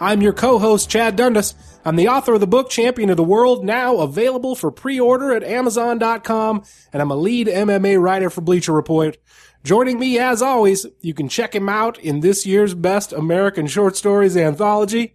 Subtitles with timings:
[0.00, 1.54] I'm your co host, Chad Dundas.
[1.84, 5.32] I'm the author of the book Champion of the World, now available for pre order
[5.32, 9.16] at Amazon.com, and I'm a lead MMA writer for Bleacher Report.
[9.64, 13.96] Joining me, as always, you can check him out in this year's Best American Short
[13.96, 15.14] Stories Anthology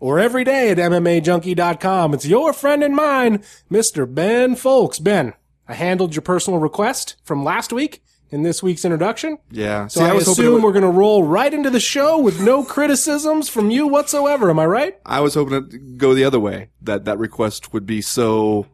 [0.00, 2.14] or every day at MMAJunkie.com.
[2.14, 4.12] It's your friend and mine, Mr.
[4.12, 5.02] Ben Fowlkes.
[5.02, 5.34] Ben,
[5.68, 8.02] I handled your personal request from last week
[8.32, 9.38] in this week's introduction.
[9.50, 9.86] Yeah.
[9.86, 12.18] So See, I, was hoping assume would- we're going to roll right into the show
[12.18, 14.50] with no criticisms from you whatsoever.
[14.50, 14.98] Am I right?
[15.06, 16.70] I was hoping to go the other way.
[16.80, 18.66] That that request would be so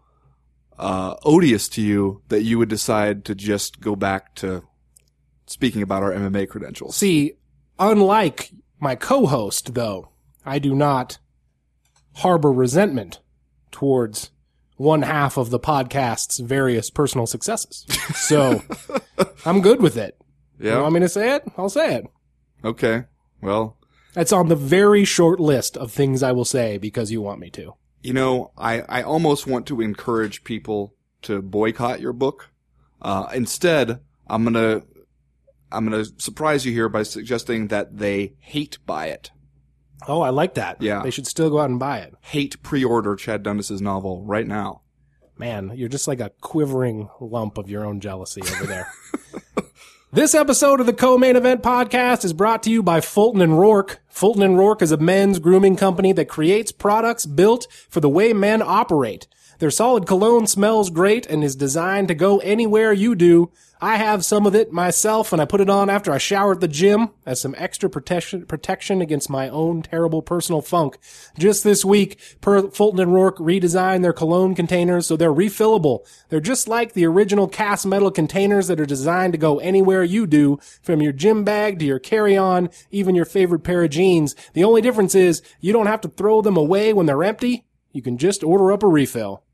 [0.78, 4.62] uh, odious to you that you would decide to just go back to
[5.46, 6.96] speaking about our MMA credentials.
[6.96, 7.32] See,
[7.78, 10.10] unlike my co-host, though,
[10.46, 11.18] I do not
[12.16, 13.20] harbor resentment
[13.72, 14.30] towards
[14.78, 17.84] one half of the podcast's various personal successes.
[18.14, 18.62] So
[19.44, 20.16] I'm good with it.
[20.58, 20.80] You yeah.
[20.80, 21.44] want me to say it?
[21.56, 22.06] I'll say it.
[22.64, 23.04] okay.
[23.42, 23.76] Well,
[24.14, 27.50] That's on the very short list of things I will say because you want me
[27.50, 27.74] to.
[28.02, 32.48] you know, I I almost want to encourage people to boycott your book.
[33.02, 34.82] Uh, instead, I'm gonna
[35.70, 39.30] I'm gonna surprise you here by suggesting that they hate buy it.
[40.06, 40.80] Oh, I like that.
[40.80, 41.02] Yeah.
[41.02, 42.14] They should still go out and buy it.
[42.20, 44.82] Hate pre-order Chad Dundas's novel right now.
[45.36, 48.92] Man, you're just like a quivering lump of your own jealousy over there.
[50.12, 53.98] this episode of the Co-Main Event podcast is brought to you by Fulton and Roark.
[54.08, 58.32] Fulton and Roark is a men's grooming company that creates products built for the way
[58.32, 59.28] men operate.
[59.58, 63.50] Their solid cologne smells great and is designed to go anywhere you do.
[63.80, 66.60] I have some of it myself and I put it on after I shower at
[66.60, 70.98] the gym as some extra protection, protection against my own terrible personal funk.
[71.38, 76.04] Just this week, per Fulton and Roark redesigned their cologne containers so they're refillable.
[76.28, 80.26] They're just like the original cast metal containers that are designed to go anywhere you
[80.26, 84.34] do, from your gym bag to your carry-on, even your favorite pair of jeans.
[84.54, 87.64] The only difference is you don't have to throw them away when they're empty.
[87.92, 89.44] You can just order up a refill.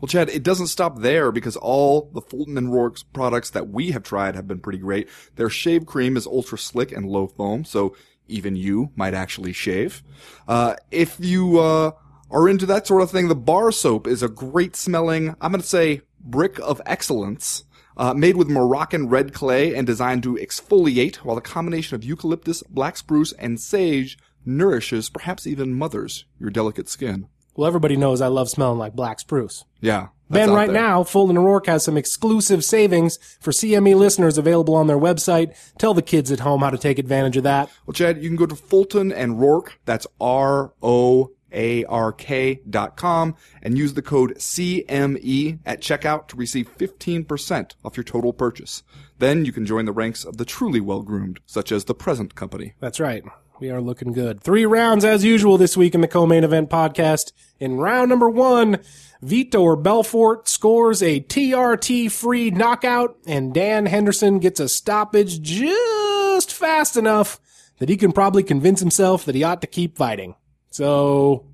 [0.00, 3.90] Well, Chad, it doesn't stop there because all the Fulton and Roark's products that we
[3.90, 5.08] have tried have been pretty great.
[5.34, 7.96] Their shave cream is ultra slick and low foam, so
[8.28, 10.02] even you might actually shave.
[10.46, 11.92] Uh, if you, uh,
[12.30, 15.62] are into that sort of thing, the bar soap is a great smelling, I'm gonna
[15.62, 17.64] say, brick of excellence.
[17.96, 22.62] Uh, made with Moroccan red clay and designed to exfoliate, while the combination of eucalyptus,
[22.62, 24.16] black spruce, and sage
[24.46, 27.26] nourishes, perhaps even mothers, your delicate skin.
[27.58, 29.64] Well, everybody knows I love smelling like black spruce.
[29.80, 30.08] Yeah.
[30.30, 30.80] Ben, right there.
[30.80, 35.56] now, Fulton and Roark has some exclusive savings for CME listeners available on their website.
[35.76, 37.68] Tell the kids at home how to take advantage of that.
[37.84, 39.80] Well, Chad, you can go to Fulton and Rourke.
[39.86, 46.28] That's R O A R K dot com and use the code CME at checkout
[46.28, 48.84] to receive 15% off your total purchase.
[49.18, 52.36] Then you can join the ranks of the truly well groomed, such as the present
[52.36, 52.74] company.
[52.78, 53.24] That's right.
[53.60, 54.40] We are looking good.
[54.40, 57.32] Three rounds as usual this week in the co-main event podcast.
[57.58, 58.78] In round number one,
[59.20, 66.96] Vitor Belfort scores a TRT free knockout and Dan Henderson gets a stoppage just fast
[66.96, 67.40] enough
[67.78, 70.36] that he can probably convince himself that he ought to keep fighting.
[70.70, 71.46] So,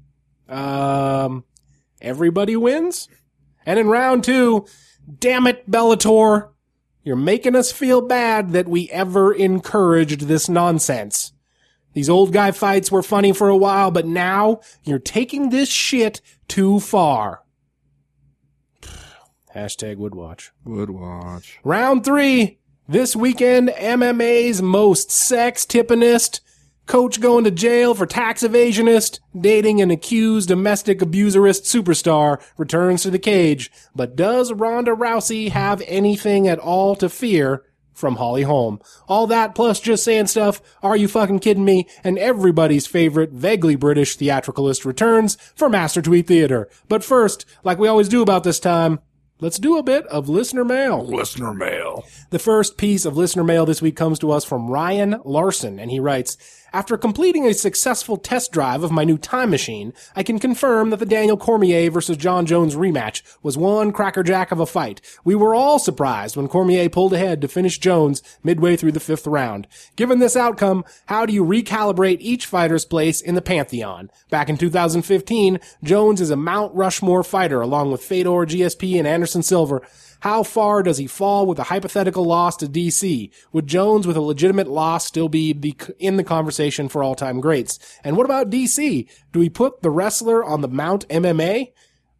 [0.47, 1.44] um,
[2.03, 3.09] everybody wins.
[3.65, 4.66] And in round two,
[5.21, 6.50] damn it, Bellator,
[7.03, 11.34] you're making us feel bad that we ever encouraged this nonsense.
[11.94, 16.21] These old guy fights were funny for a while, but now you're taking this shit
[16.49, 17.43] too far.
[19.55, 20.50] Hashtag Wouldwatch.
[20.65, 21.60] Would watch.
[21.62, 22.59] Round three.
[22.87, 26.41] This weekend, MMA's most sex tippinist,
[26.84, 33.10] coach going to jail for tax evasionist, dating an accused domestic abuserist superstar, returns to
[33.10, 33.71] the cage.
[33.94, 37.63] But does Ronda Rousey have anything at all to fear
[37.94, 38.80] from Holly Holm?
[39.08, 41.88] All that plus just saying stuff, are you fucking kidding me?
[42.02, 46.68] And everybody's favorite, vaguely British theatricalist returns for Master Tweet Theater.
[46.88, 48.98] But first, like we always do about this time,
[49.41, 51.04] let's do a bit of listener mail.
[51.04, 52.04] Listener mail.
[52.31, 55.91] The first piece of listener mail this week comes to us from Ryan Larson, and
[55.91, 56.36] he writes,
[56.72, 60.97] after completing a successful test drive of my new time machine, I can confirm that
[60.97, 65.01] the Daniel Cormier versus Jon Jones rematch was one crackerjack of a fight.
[65.22, 69.25] We were all surprised when Cormier pulled ahead to finish Jones midway through the fifth
[69.25, 69.69] round.
[69.95, 74.10] Given this outcome, how do you recalibrate each fighter's place in the pantheon?
[74.28, 79.23] Back in 2015, Jones is a Mount Rushmore fighter along with Fedor, GSP, and Anderson
[79.26, 79.80] Silva,
[80.21, 83.30] how far does he fall with a hypothetical loss to DC?
[83.53, 87.78] Would Jones with a legitimate loss still be the, in the conversation for all-time greats?
[88.03, 89.09] And what about DC?
[89.32, 91.72] Do we put the wrestler on the Mount MMA?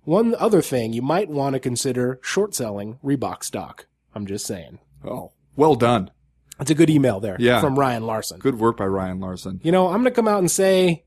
[0.03, 3.87] One other thing you might want to consider short selling Reebok stock.
[4.15, 4.79] I'm just saying.
[5.05, 6.11] Oh, well done.
[6.59, 7.61] That's a good email there Yeah.
[7.61, 8.39] from Ryan Larson.
[8.39, 9.61] Good work by Ryan Larson.
[9.65, 11.05] You know, I'm going to come out and say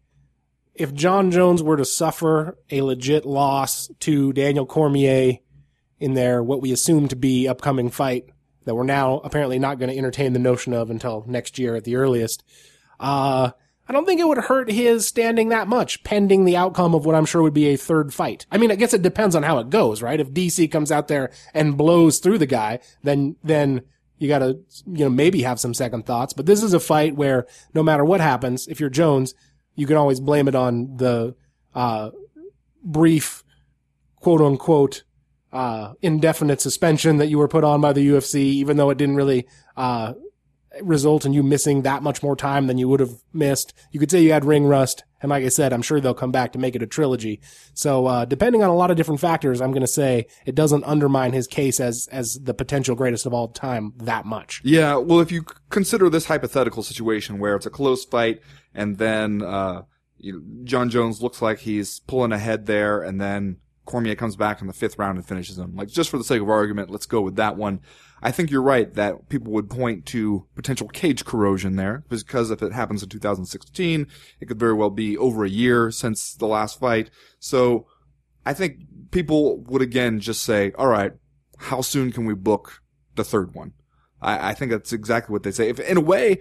[0.74, 5.38] if Jon Jones were to suffer a legit loss to Daniel Cormier
[6.00, 8.30] in their what we assume to be upcoming fight
[8.66, 11.86] that we're now apparently not going to entertain the notion of until next year at
[11.86, 12.44] the earliest,
[13.00, 13.52] uh,
[13.90, 17.16] I don't think it would hurt his standing that much pending the outcome of what
[17.16, 18.46] I'm sure would be a third fight.
[18.52, 20.20] I mean, I guess it depends on how it goes, right?
[20.20, 23.84] If DC comes out there and blows through the guy, then, then
[24.18, 26.34] you gotta, you know, maybe have some second thoughts.
[26.34, 29.34] But this is a fight where no matter what happens, if you're Jones,
[29.76, 31.36] you can always blame it on the,
[31.74, 32.10] uh,
[32.84, 33.46] brief,
[34.18, 35.04] quote unquote,
[35.52, 39.16] uh, indefinite suspension that you were put on by the UFC, even though it didn't
[39.16, 40.14] really, uh,
[40.82, 43.74] result in you missing that much more time than you would have missed.
[43.92, 45.04] You could say you had ring rust.
[45.22, 47.42] And like I said, I'm sure they'll come back to make it a trilogy.
[47.74, 50.84] So, uh, depending on a lot of different factors, I'm going to say it doesn't
[50.84, 54.62] undermine his case as, as the potential greatest of all time that much.
[54.64, 58.42] Yeah, well, if you consider this hypothetical situation where it's a close fight
[58.76, 59.84] and then, uh,
[60.20, 63.58] you Jon Jones looks like he's pulling ahead there and then
[63.88, 65.76] Cormier comes back in the fifth round and finishes him.
[65.76, 67.80] Like, just for the sake of argument, let's go with that one.
[68.22, 72.62] I think you're right that people would point to potential cage corrosion there because if
[72.62, 74.08] it happens in 2016,
[74.40, 77.10] it could very well be over a year since the last fight.
[77.40, 77.88] So
[78.46, 81.14] I think people would again just say, all right,
[81.58, 82.82] how soon can we book
[83.16, 83.74] the third one?
[84.22, 85.70] I, I think that's exactly what they say.
[85.70, 86.40] If, in a way,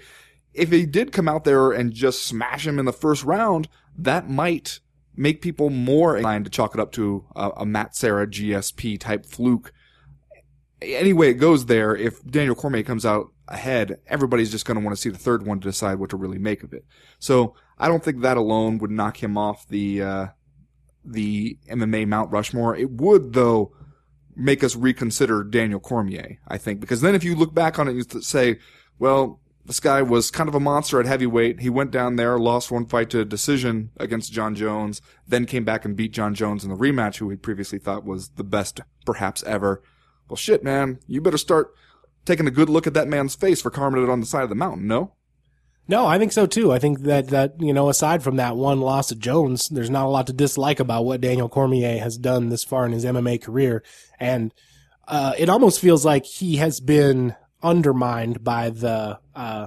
[0.55, 4.29] if he did come out there and just smash him in the first round, that
[4.29, 4.81] might
[5.17, 9.27] make people more inclined to chalk it up to a, a Matt Serra GSP type
[9.27, 9.73] fluke.
[10.83, 14.85] Any way it goes there, if Daniel Cormier comes out ahead, everybody's just going to
[14.85, 16.85] want to see the third one to decide what to really make of it.
[17.19, 20.27] So I don't think that alone would knock him off the uh,
[21.05, 22.77] the MMA Mount Rushmore.
[22.77, 23.73] It would though
[24.35, 27.95] make us reconsider Daniel Cormier, I think, because then if you look back on it,
[27.95, 28.59] you say,
[28.99, 31.61] well, this guy was kind of a monster at heavyweight.
[31.61, 35.65] He went down there, lost one fight to a decision against Jon Jones, then came
[35.65, 38.81] back and beat Jon Jones in the rematch, who we previously thought was the best
[39.05, 39.83] perhaps ever.
[40.29, 41.75] Well, shit, man, you better start
[42.25, 44.49] taking a good look at that man's face for carving it on the side of
[44.49, 45.15] the mountain, no?
[45.89, 46.73] No, I think so too.
[46.73, 50.07] I think that, that, you know, aside from that one loss to Jones, there's not
[50.07, 53.43] a lot to dislike about what Daniel Cormier has done this far in his MMA
[53.43, 53.83] career.
[54.19, 54.53] And,
[55.09, 57.37] uh, it almost feels like he has been
[57.67, 59.67] undermined by the, uh,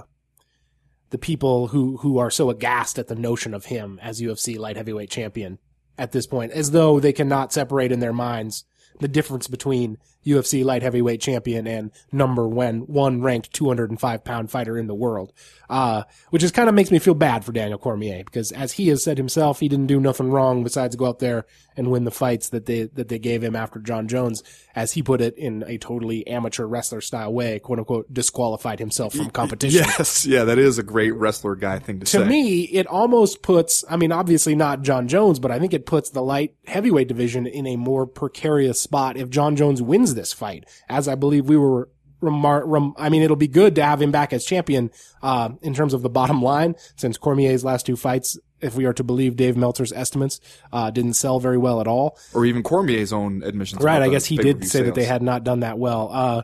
[1.10, 4.76] the people who, who are so aghast at the notion of him as UFC light
[4.76, 5.58] heavyweight champion
[5.98, 8.64] at this point, as though they cannot separate in their minds
[9.00, 14.76] the difference between UFC light heavyweight champion and number one, one ranked 205 pound fighter
[14.78, 15.32] in the world.
[15.68, 18.88] Uh, which is kind of makes me feel bad for Daniel Cormier because as he
[18.88, 21.46] has said himself, he didn't do nothing wrong besides go out there
[21.76, 24.42] and win the fights that they, that they gave him after Jon Jones,
[24.74, 29.14] as he put it in a totally amateur wrestler style way, quote unquote, disqualified himself
[29.14, 29.84] from competition.
[29.84, 32.18] Yes, yeah, that is a great wrestler guy thing to, To say.
[32.18, 35.86] To me, it almost puts, I mean, obviously not Jon Jones, but I think it
[35.86, 40.32] puts the light heavyweight division in a more precarious spot if Jon Jones wins this
[40.32, 41.88] fight, as I believe we were
[42.22, 44.90] remar- rem- I mean, it'll be good to have him back as champion,
[45.22, 48.92] uh, in terms of the bottom line, since Cormier's last two fights, if we are
[48.92, 50.38] to believe Dave Meltzer's estimates,
[50.70, 52.18] uh, didn't sell very well at all.
[52.34, 53.82] or even Cormier's own admissions.
[53.82, 54.02] Right.
[54.02, 56.10] I guess he did say that they had not done that well.
[56.12, 56.42] Uh,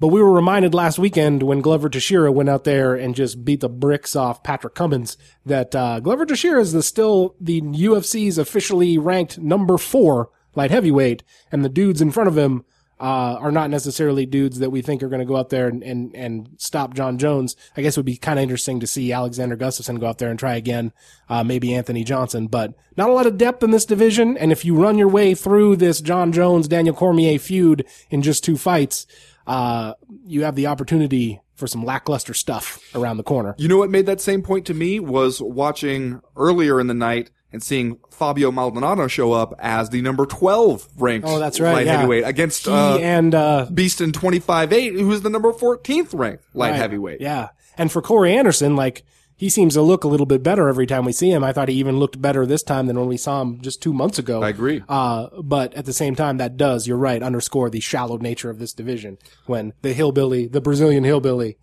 [0.00, 3.60] but we were reminded last weekend when Glover Teixeira went out there and just beat
[3.60, 8.96] the bricks off Patrick Cummins that, uh, Glover Teixeira is the, still the UFC's officially
[8.98, 12.64] ranked number four light heavyweight and the dudes in front of him,
[13.00, 15.82] uh, are not necessarily dudes that we think are going to go out there and,
[15.82, 17.56] and, and stop Jon Jones.
[17.76, 20.30] I guess it would be kind of interesting to see Alexander Gustafsson go out there
[20.30, 20.92] and try again,
[21.28, 24.36] uh, maybe Anthony Johnson, but not a lot of depth in this division.
[24.36, 28.44] And if you run your way through this Jon Jones, Daniel Cormier feud in just
[28.44, 29.06] two fights,
[29.46, 29.94] uh,
[30.26, 33.54] you have the opportunity for some lackluster stuff around the corner.
[33.58, 37.30] You know what made that same point to me was watching earlier in the night
[37.52, 41.86] and seeing Fabio Maldonado show up as the number 12 ranked Oh, that's right, light
[41.86, 41.96] yeah.
[41.96, 46.70] heavyweight against He uh, and, uh, Beastin 25-8, who is the number 14th ranked light
[46.70, 46.76] Right.
[46.76, 47.20] heavyweight.
[47.20, 47.48] Yeah.
[47.76, 49.02] And for Corey Anderson, like,
[49.36, 51.44] he seems to look a little bit better every time we see him.
[51.44, 53.92] I thought he even looked better this time than when we saw him just two
[53.92, 54.42] months ago.
[54.42, 54.82] I agree.
[54.88, 58.58] Uh, but at the same time, that does, you're right, underscore the shallow nature of
[58.58, 59.16] this division.
[59.46, 61.56] When the hillbilly, the Brazilian hillbilly,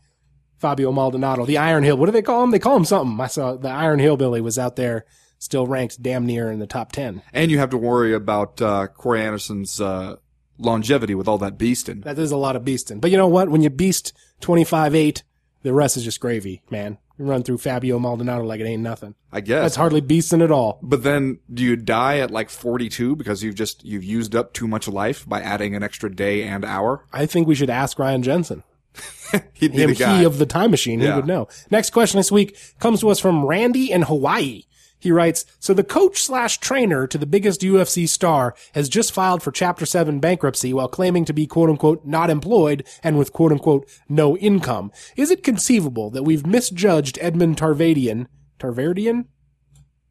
[0.57, 2.51] Fabio Maldonado, the Iron Hill, what do they call him?
[2.51, 3.19] They call him something.
[3.19, 5.05] I saw the Iron Hillbilly was out there,
[5.39, 7.21] still ranked damn near in the top 10.
[7.33, 10.17] And you have to worry about uh, Corey Anderson's uh,
[10.57, 12.03] longevity with all that beasting.
[12.03, 13.01] That is a lot of beasting.
[13.01, 13.49] But you know what?
[13.49, 15.21] When you beast 25-8,
[15.63, 16.97] the rest is just gravy, man.
[17.17, 19.15] You run through Fabio Maldonado like it ain't nothing.
[19.31, 19.61] I guess.
[19.61, 20.79] That's hardly beasting at all.
[20.81, 24.67] But then do you die at like 42 because you've just, you've used up too
[24.67, 27.05] much life by adding an extra day and hour?
[27.13, 28.63] I think we should ask Ryan Jensen.
[29.53, 30.19] He'd be Him, the guy.
[30.19, 30.99] he of the time machine.
[30.99, 31.47] He would know.
[31.69, 34.63] Next question this week comes to us from Randy in Hawaii.
[35.05, 39.43] He writes, so the coach slash trainer to the biggest UFC star has just filed
[39.43, 43.51] for chapter seven bankruptcy while claiming to be quote unquote not employed and with quote
[43.51, 44.91] unquote no income.
[45.15, 48.25] Is it conceivable that we've misjudged Edmond Tarverdyan,
[48.57, 49.25] Tarverdyan?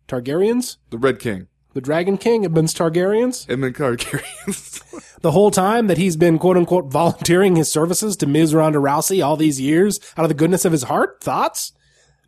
[0.06, 0.76] Targaryens?
[0.90, 1.48] the Red King.
[1.72, 3.50] The Dragon King, Edmund Targaryens?
[3.50, 5.18] Edmund Targaryen.
[5.22, 8.54] the whole time that he's been quote unquote volunteering his services to Ms.
[8.54, 11.20] Ronda Rousey all these years out of the goodness of his heart?
[11.20, 11.72] Thoughts?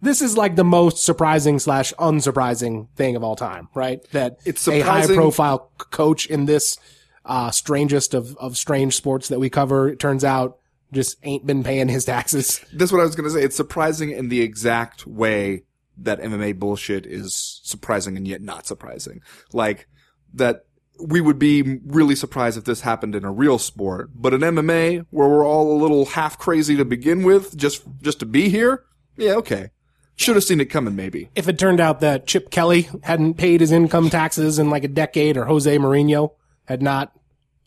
[0.06, 4.00] This is like the most surprising slash unsurprising thing of all time, right?
[4.12, 6.78] That It's a high profile coach in this,
[7.24, 10.58] uh, strangest of, of strange sports that we cover, it turns out
[10.92, 12.64] just ain't been paying his taxes.
[12.72, 13.42] That's what I was going to say.
[13.42, 15.64] It's surprising in the exact way
[15.98, 19.22] that MMA bullshit is surprising and yet not surprising.
[19.52, 19.88] Like
[20.34, 20.66] that
[21.00, 25.06] we would be really surprised if this happened in a real sport, but in MMA
[25.10, 28.84] where we're all a little half crazy to begin with just just to be here,
[29.16, 29.70] yeah, okay.
[30.16, 31.28] Should have seen it coming maybe.
[31.34, 34.88] If it turned out that Chip Kelly hadn't paid his income taxes in like a
[34.88, 36.32] decade or Jose Mourinho
[36.64, 37.12] had not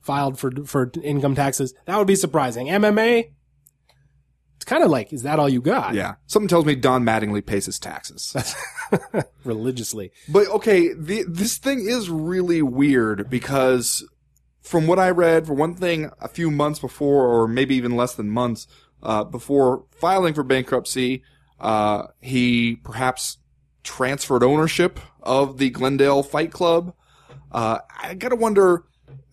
[0.01, 2.67] filed for, for income taxes, that would be surprising.
[2.67, 3.29] MMA,
[4.55, 5.93] it's kind of like, is that all you got?
[5.93, 6.15] Yeah.
[6.25, 8.35] Something tells me Don Mattingly pays his taxes.
[9.43, 10.11] Religiously.
[10.27, 14.03] But okay, the, this thing is really weird because
[14.61, 18.15] from what I read, for one thing, a few months before, or maybe even less
[18.15, 18.67] than months,
[19.01, 21.23] uh, before filing for bankruptcy,
[21.59, 23.37] uh, he perhaps
[23.83, 26.93] transferred ownership of the Glendale Fight Club.
[27.51, 28.83] Uh, I gotta wonder.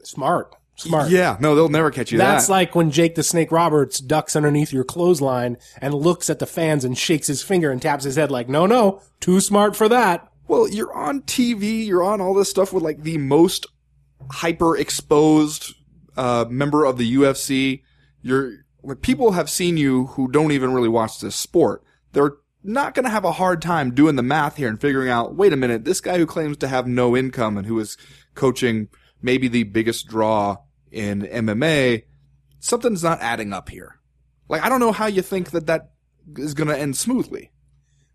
[0.02, 0.54] Smart.
[0.76, 1.10] Smart.
[1.10, 2.52] Yeah, no, they'll never catch you That's that.
[2.52, 6.84] like when Jake the Snake Roberts ducks underneath your clothesline and looks at the fans
[6.84, 10.28] and shakes his finger and taps his head like, no, no, too smart for that.
[10.48, 13.66] Well, you're on TV, you're on all this stuff with like the most
[14.30, 15.74] hyper exposed
[16.16, 17.82] uh, member of the UFC.
[18.20, 18.52] You're
[18.82, 21.82] like people have seen you who don't even really watch this sport.
[22.16, 25.34] They're not going to have a hard time doing the math here and figuring out,
[25.34, 27.98] wait a minute, this guy who claims to have no income and who is
[28.34, 28.88] coaching
[29.20, 30.56] maybe the biggest draw
[30.90, 32.04] in MMA,
[32.58, 34.00] something's not adding up here.
[34.48, 35.90] Like I don't know how you think that that
[36.36, 37.50] is going to end smoothly.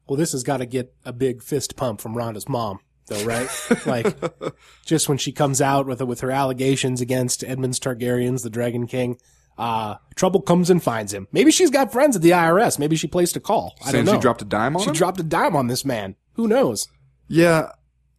[0.07, 3.49] Well, this has got to get a big fist pump from Ronda's mom, though, right?
[3.85, 4.17] like,
[4.83, 9.19] just when she comes out with with her allegations against Edmund's Targaryens, the Dragon King,
[9.57, 11.27] uh, trouble comes and finds him.
[11.31, 12.79] Maybe she's got friends at the IRS.
[12.79, 13.75] Maybe she placed a call.
[13.85, 14.19] I Saying don't know.
[14.19, 14.93] she dropped a dime on She him?
[14.95, 16.15] dropped a dime on this man.
[16.33, 16.87] Who knows?
[17.27, 17.69] Yeah.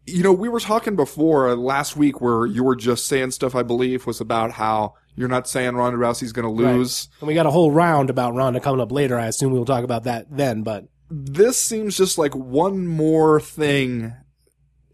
[0.06, 3.54] You know, we were talking before uh, last week where you were just saying stuff,
[3.54, 7.08] I believe, was about how you're not saying Ronda Rousey's going to lose.
[7.20, 9.18] And we got a whole round about Ronda coming up later.
[9.18, 14.14] I assume we'll talk about that then, but This seems just like one more thing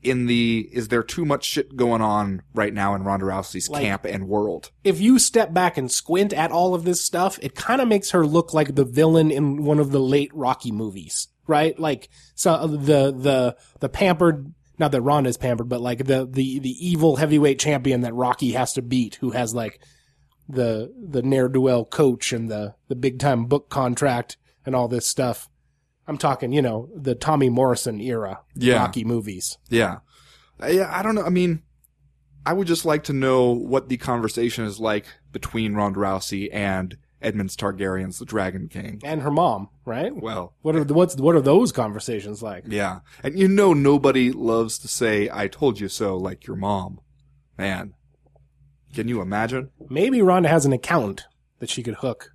[0.02, 3.82] in the, is there too much shit going on right now in Ronda Rousey's Like-
[3.82, 4.70] camp and world?
[4.84, 8.10] if you step back and squint at all of this stuff, it kind of makes
[8.10, 11.78] her look like the villain in one of the late Rocky movies, right?
[11.78, 16.58] Like so uh, the the the pampered, not that Ronda's pampered, but like the the
[16.60, 19.80] the evil heavyweight champion that Rocky has to beat, who has like
[20.48, 24.88] the the ne'er do well coach and the the big time book contract and all
[24.88, 25.48] this stuff.
[26.08, 28.78] I'm talking, you know, the Tommy Morrison era Yeah.
[28.78, 29.58] Rocky movies.
[29.68, 29.98] Yeah.
[30.66, 31.22] Yeah, I don't know.
[31.22, 31.62] I mean,
[32.44, 36.96] I would just like to know what the conversation is like between Ronda Rousey and
[37.20, 39.00] Edmund Targaryen's the Dragon King.
[39.04, 40.12] And her mom, right?
[40.16, 42.64] Well, What are what's what are those conversations like?
[42.66, 43.00] Yeah.
[43.22, 47.00] And you know nobody loves to say, I told you so, like your mom.
[47.58, 47.94] Man.
[48.94, 49.70] Can you imagine?
[49.90, 51.26] Maybe Ronda has an accountant
[51.58, 52.30] that she could hook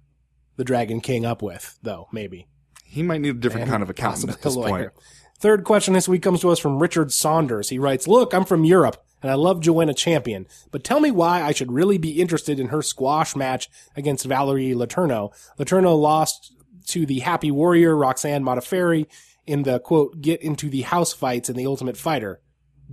[0.56, 2.08] the Dragon King up with, though.
[2.12, 2.48] Maybe.
[2.94, 4.70] He might need a different And kind of accountant at this lawyer.
[4.70, 4.92] point.
[5.40, 7.70] Third question this week comes to us from Richard Saunders.
[7.70, 11.42] He writes, Look, I'm from Europe and I love Joanna Champion, but tell me why
[11.42, 15.34] I should really be interested in her squash match against Valerie Letourneau.
[15.58, 16.54] Letourneau lost
[16.90, 19.08] to the Happy Warrior, Roxanne Modafferi,
[19.48, 22.42] in the quote, get into the house fights in the Ultimate Fighter.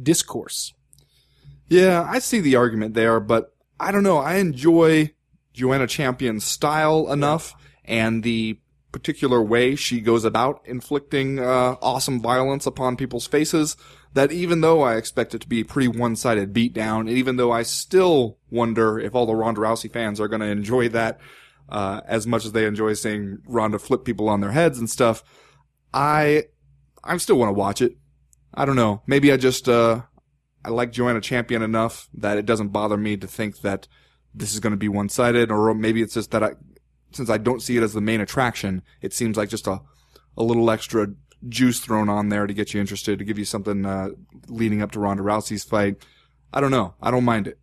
[0.00, 0.72] Discourse.
[1.68, 4.16] Yeah, I see the argument there, but I don't know.
[4.18, 5.12] I enjoy
[5.52, 7.54] Joanna Champion's style enough
[7.84, 8.58] and the
[8.92, 13.76] particular way she goes about inflicting uh, awesome violence upon people's faces
[14.14, 17.52] that even though I expect it to be a pretty one-sided beatdown, and even though
[17.52, 21.20] I still wonder if all the Ronda Rousey fans are going to enjoy that
[21.68, 25.22] uh, as much as they enjoy seeing Ronda flip people on their heads and stuff,
[25.94, 26.44] I
[27.02, 27.96] I still want to watch it.
[28.52, 29.02] I don't know.
[29.06, 30.02] Maybe I just uh,
[30.64, 33.86] I like Joanna Champion enough that it doesn't bother me to think that
[34.34, 36.52] this is going to be one sided, or maybe it's just that I,
[37.12, 39.80] since I don't see it as the main attraction, it seems like just a,
[40.36, 41.08] a little extra
[41.48, 44.10] juice thrown on there to get you interested, to give you something, uh,
[44.48, 45.96] leading up to Ronda Rousey's fight.
[46.52, 46.94] I don't know.
[47.00, 47.58] I don't mind it.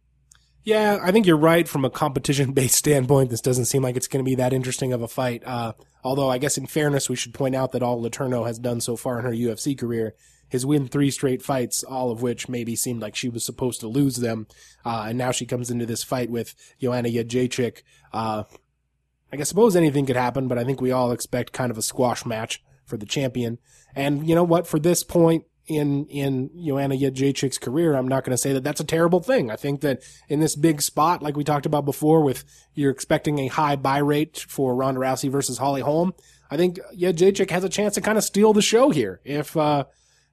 [0.63, 3.29] Yeah, I think you're right from a competition based standpoint.
[3.29, 5.43] This doesn't seem like it's going to be that interesting of a fight.
[5.45, 5.73] Uh,
[6.03, 8.95] although I guess in fairness, we should point out that all Letourneau has done so
[8.95, 10.15] far in her UFC career
[10.51, 13.87] has win three straight fights, all of which maybe seemed like she was supposed to
[13.87, 14.47] lose them.
[14.85, 17.81] Uh, and now she comes into this fight with Joanna Jędrzejczyk.
[19.31, 21.81] I guess suppose anything could happen, but I think we all expect kind of a
[21.81, 23.57] squash match for the champion.
[23.95, 24.67] And you know what?
[24.67, 28.79] For this point in in Joanna Jędrzejczyk's career, I'm not going to say that that's
[28.79, 29.51] a terrible thing.
[29.51, 33.39] I think that in this big spot, like we talked about before, with you're expecting
[33.39, 36.13] a high buy rate for Ronda Rousey versus Holly Holm,
[36.49, 39.19] I think Jędrzejczyk has a chance to kind of steal the show here.
[39.25, 39.85] If uh,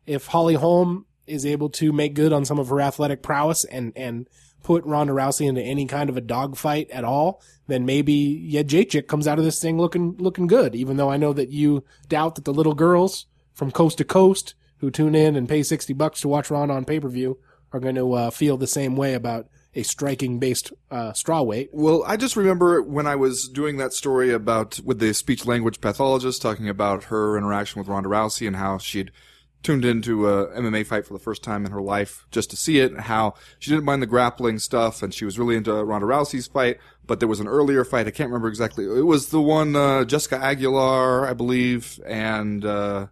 [0.06, 3.92] if Holly Holm is able to make good on some of her athletic prowess and
[3.96, 4.28] and
[4.64, 9.28] put Ronda Rousey into any kind of a dogfight at all, then maybe Jędrzejczyk comes
[9.28, 10.74] out of this thing looking looking good.
[10.74, 14.54] Even though I know that you doubt that the little girls from coast to coast
[14.78, 17.38] who tune in and pay sixty bucks to watch Ronda on pay per view
[17.72, 21.68] are going to uh, feel the same way about a striking based uh, straw weight.
[21.72, 25.80] Well, I just remember when I was doing that story about with the speech language
[25.80, 29.10] pathologist talking about her interaction with Ronda Rousey and how she'd
[29.64, 32.78] tuned into a MMA fight for the first time in her life just to see
[32.78, 36.46] it, how she didn't mind the grappling stuff and she was really into Ronda Rousey's
[36.46, 38.84] fight, but there was an earlier fight, I can't remember exactly.
[38.84, 43.06] It was the one, uh, Jessica Aguilar, I believe, and, uh,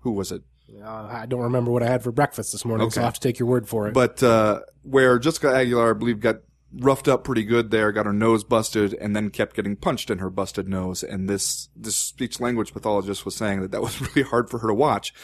[0.00, 0.42] who was it?
[0.82, 3.20] Uh, I don't remember what I had for breakfast this morning, so I'll have to
[3.20, 3.94] take your word for it.
[3.94, 6.38] But, uh, where Jessica Aguilar, I believe, got
[6.72, 10.18] roughed up pretty good there, got her nose busted, and then kept getting punched in
[10.18, 11.04] her busted nose.
[11.04, 14.68] And this, this speech language pathologist was saying that that was really hard for her
[14.68, 15.14] to watch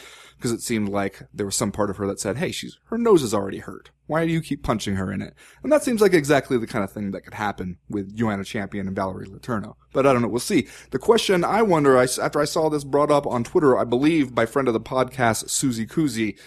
[0.41, 2.97] because it seemed like there was some part of her that said, Hey, she's, her
[2.97, 3.91] nose is already hurt.
[4.07, 5.35] Why do you keep punching her in it?
[5.63, 8.87] And that seems like exactly the kind of thing that could happen with Joanna Champion
[8.87, 9.75] and Valerie Letourneau.
[9.93, 10.29] But I don't know.
[10.29, 10.67] We'll see.
[10.93, 14.35] The question I wonder, I, after I saw this brought up on Twitter, I believe
[14.35, 16.39] by friend of the podcast, Susie Kuzi,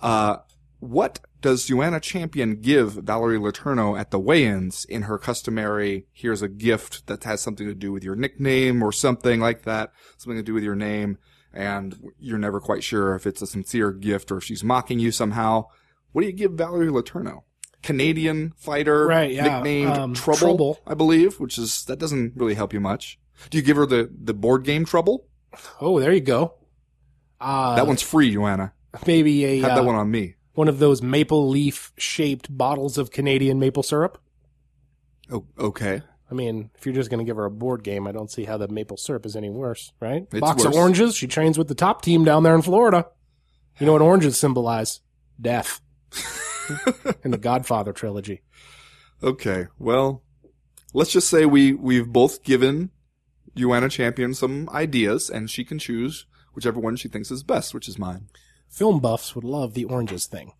[0.00, 0.36] uh,
[0.78, 6.48] what does Joanna Champion give Valerie Letourneau at the weigh-ins in her customary, here's a
[6.48, 10.42] gift that has something to do with your nickname or something like that, something to
[10.42, 11.18] do with your name,
[11.52, 15.10] and you're never quite sure if it's a sincere gift or if she's mocking you
[15.12, 15.66] somehow.
[16.12, 17.42] What do you give Valerie Letourneau?
[17.82, 20.78] Canadian fighter, Right, yeah, nicknamed um, Trouble, Trouble.
[20.86, 23.18] I believe, which is, that doesn't really help you much.
[23.48, 25.26] Do you give her the, the board game Trouble?
[25.80, 26.54] oh, there you go.
[27.40, 28.72] Uh, that one's free, Joanna.
[29.06, 30.34] maybe a Have uh, that one on me.
[30.52, 34.20] one of those maple leaf shaped bottles of Canadian maple syrup.
[35.32, 36.02] Oh, okay.
[36.30, 38.44] I mean, if you're just going to give her a board game, I don't see
[38.44, 40.26] how the maple syrup is any worse, right?
[40.30, 41.16] It's Box of oranges.
[41.16, 43.06] She trains with the top team down there in Florida.
[43.78, 45.00] You know what oranges symbolize?
[45.40, 45.80] Death.
[47.24, 48.42] in the Godfather trilogy.
[49.22, 50.22] Okay, well,
[50.94, 52.90] let's just say we we've both given
[53.56, 57.88] Joanna Champion some ideas, and she can choose whichever one she thinks is best, which
[57.88, 58.28] is mine.
[58.68, 60.52] Film buffs would love the oranges thing.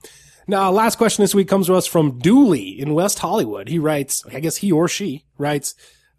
[0.47, 3.69] Now, last question this week comes to us from Dooley in West Hollywood.
[3.69, 5.75] He writes, I guess he or she writes,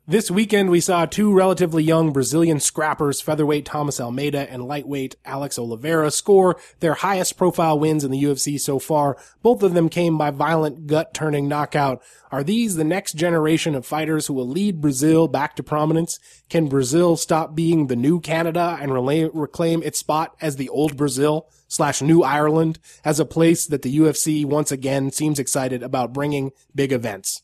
[0.08, 5.60] this weekend we saw two relatively young Brazilian scrappers, featherweight Thomas Almeida and lightweight Alex
[5.60, 9.16] Oliveira, score their highest profile wins in the UFC so far.
[9.44, 12.02] Both of them came by violent gut-turning knockout.
[12.32, 16.20] Are these the next generation of fighters who will lead Brazil back to prominence?
[16.50, 21.48] Can Brazil stop being the new Canada and reclaim its spot as the old Brazil
[21.68, 26.52] slash new Ireland as a place that the UFC once again seems excited about bringing
[26.74, 27.44] big events?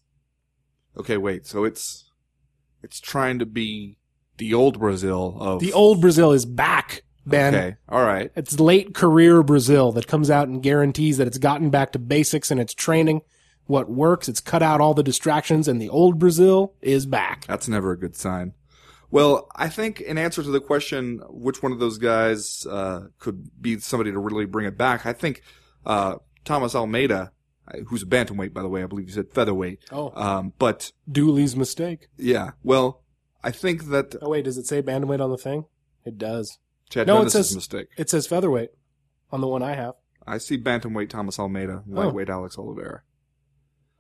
[0.98, 1.46] Okay, wait.
[1.46, 2.07] So it's
[2.84, 3.98] it's trying to be
[4.38, 7.56] the old Brazil of The old Brazil is back, Ben.
[7.56, 8.32] Okay, all right.
[8.36, 12.52] It's late career Brazil that comes out and guarantees that it's gotten back to basics
[12.52, 13.22] and its training.
[13.66, 17.46] What works, it's cut out all the distractions, and the old Brazil is back.
[17.48, 18.54] That's never a good sign.
[19.10, 23.50] Well, I think in answer to the question, which one of those guys uh, could
[23.62, 25.42] be somebody to really bring it back, I think
[25.86, 27.32] uh, Thomas Almeida,
[27.88, 29.80] who's a bantamweight, by the way, I believe you said featherweight.
[29.92, 30.12] Oh.
[30.16, 32.08] Um, but Dooley's mistake.
[32.18, 33.04] yeah, well,
[33.44, 35.66] I think that Oh wait, does it say bantamweight on the thing?
[36.06, 36.60] It does.
[36.90, 37.88] Chad No, it says- mistake.
[37.98, 38.70] It says featherweight
[39.32, 39.96] on the one I have.
[40.26, 43.02] I see bantamweight Thomas Almeida, lightweight Alex Oliveira.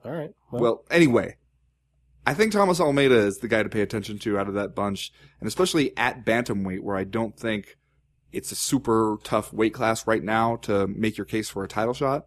[0.04, 0.32] All right.
[0.52, 1.36] Well, Well, anyway,
[2.26, 5.12] I think Thomas Almeida is the guy to pay attention to out of that bunch,
[5.40, 7.78] and especially at bantamweight, where I don't think
[8.34, 11.94] it's a super tough weight class right now to make your case for a title
[11.94, 12.26] shot.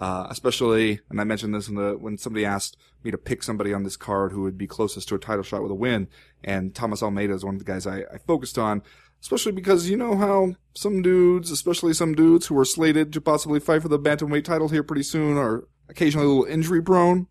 [0.00, 3.74] Uh, especially, and I mentioned this in the when somebody asked me to pick somebody
[3.74, 6.08] on this card who would be closest to a title shot with a win,
[6.42, 8.82] and Thomas Almeida is one of the guys I, I focused on.
[9.20, 13.60] Especially because you know how some dudes, especially some dudes who are slated to possibly
[13.60, 17.26] fight for the bantamweight title here pretty soon, are occasionally a little injury prone.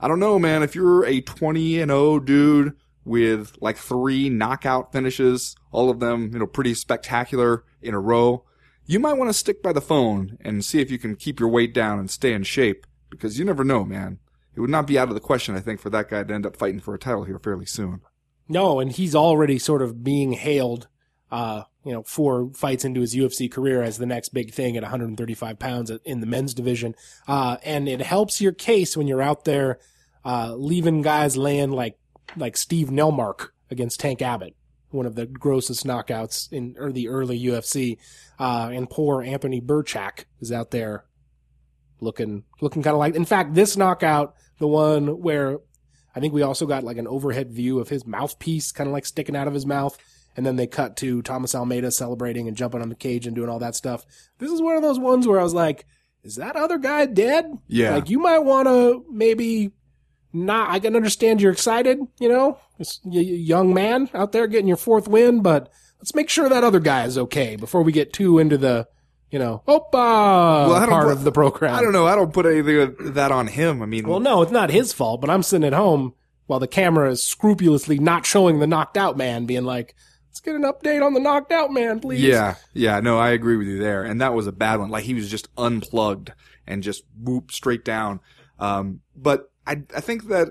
[0.00, 0.64] I don't know, man.
[0.64, 6.30] If you're a 20 and 0 dude with like three knockout finishes, all of them,
[6.32, 8.44] you know, pretty spectacular in a row,
[8.88, 11.50] you might want to stick by the phone and see if you can keep your
[11.50, 14.18] weight down and stay in shape because you never know, man.
[14.56, 16.46] It would not be out of the question, I think, for that guy to end
[16.46, 18.00] up fighting for a title here fairly soon.
[18.48, 20.88] No, and he's already sort of being hailed,
[21.30, 24.82] uh, you know, four fights into his UFC career as the next big thing at
[24.82, 26.94] 135 pounds in the men's division.
[27.28, 29.78] Uh, and it helps your case when you're out there,
[30.24, 31.98] uh, leaving guys laying like,
[32.36, 34.56] like Steve Nelmark against Tank Abbott,
[34.90, 37.98] one of the grossest knockouts in or the early UFC.
[38.38, 41.04] Uh, and poor Anthony Birchak is out there
[42.00, 45.58] looking, looking kind of like, in fact, this knockout, the one where
[46.14, 49.06] I think we also got like an overhead view of his mouthpiece kind of like
[49.06, 49.96] sticking out of his mouth.
[50.36, 53.48] And then they cut to Thomas Almeida celebrating and jumping on the cage and doing
[53.48, 54.06] all that stuff.
[54.38, 55.84] This is one of those ones where I was like,
[56.22, 57.46] is that other guy dead?
[57.66, 57.94] Yeah.
[57.94, 59.72] Like you might want to maybe
[60.32, 62.58] not, I can understand you're excited, you know,
[63.04, 67.04] young man out there getting your fourth win, but let's make sure that other guy
[67.04, 68.86] is okay before we get too into the,
[69.30, 71.74] you know, opa I don't part put- of the program.
[71.74, 72.06] I don't know.
[72.06, 73.82] I don't put anything of that on him.
[73.82, 76.14] I mean, Well, no, it's not his fault, but I'm sitting at home
[76.46, 79.94] while the camera is scrupulously not showing the knocked out man, being like,
[80.30, 82.22] let's get an update on the knocked out man, please.
[82.22, 84.02] Yeah, yeah, no, I agree with you there.
[84.04, 84.88] And that was a bad one.
[84.90, 86.32] Like he was just unplugged
[86.66, 88.20] and just whoop straight down.
[88.58, 90.48] Um, but I, I think that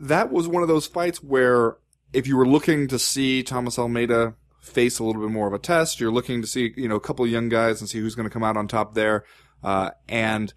[0.00, 1.76] that was one of those fights where
[2.12, 5.58] if you were looking to see Thomas Almeida face a little bit more of a
[5.58, 8.14] test, you're looking to see, you know, a couple of young guys and see who's
[8.14, 9.24] going to come out on top there.
[9.62, 10.52] Uh, and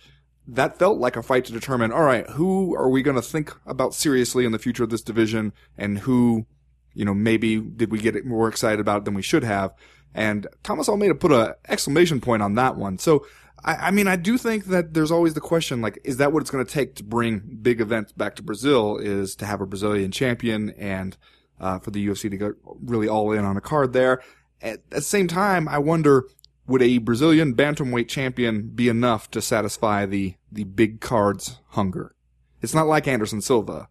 [0.47, 3.55] that felt like a fight to determine, all right, who are we going to think
[3.65, 6.45] about seriously in the future of this division and who
[6.93, 9.73] you know, maybe did we get more excited about than we should have?
[10.13, 12.97] And Thomas Almeida put an exclamation point on that one.
[12.97, 13.25] So,
[13.63, 16.41] I, I mean, I do think that there's always the question, like, is that what
[16.41, 18.97] it's going to take to bring big events back to Brazil?
[18.97, 21.17] Is to have a Brazilian champion and
[21.59, 24.21] uh, for the UFC to go really all in on a card there.
[24.61, 26.25] At the same time, I wonder,
[26.67, 32.15] would a Brazilian bantamweight champion be enough to satisfy the the big cards hunger?
[32.61, 33.87] It's not like Anderson Silva.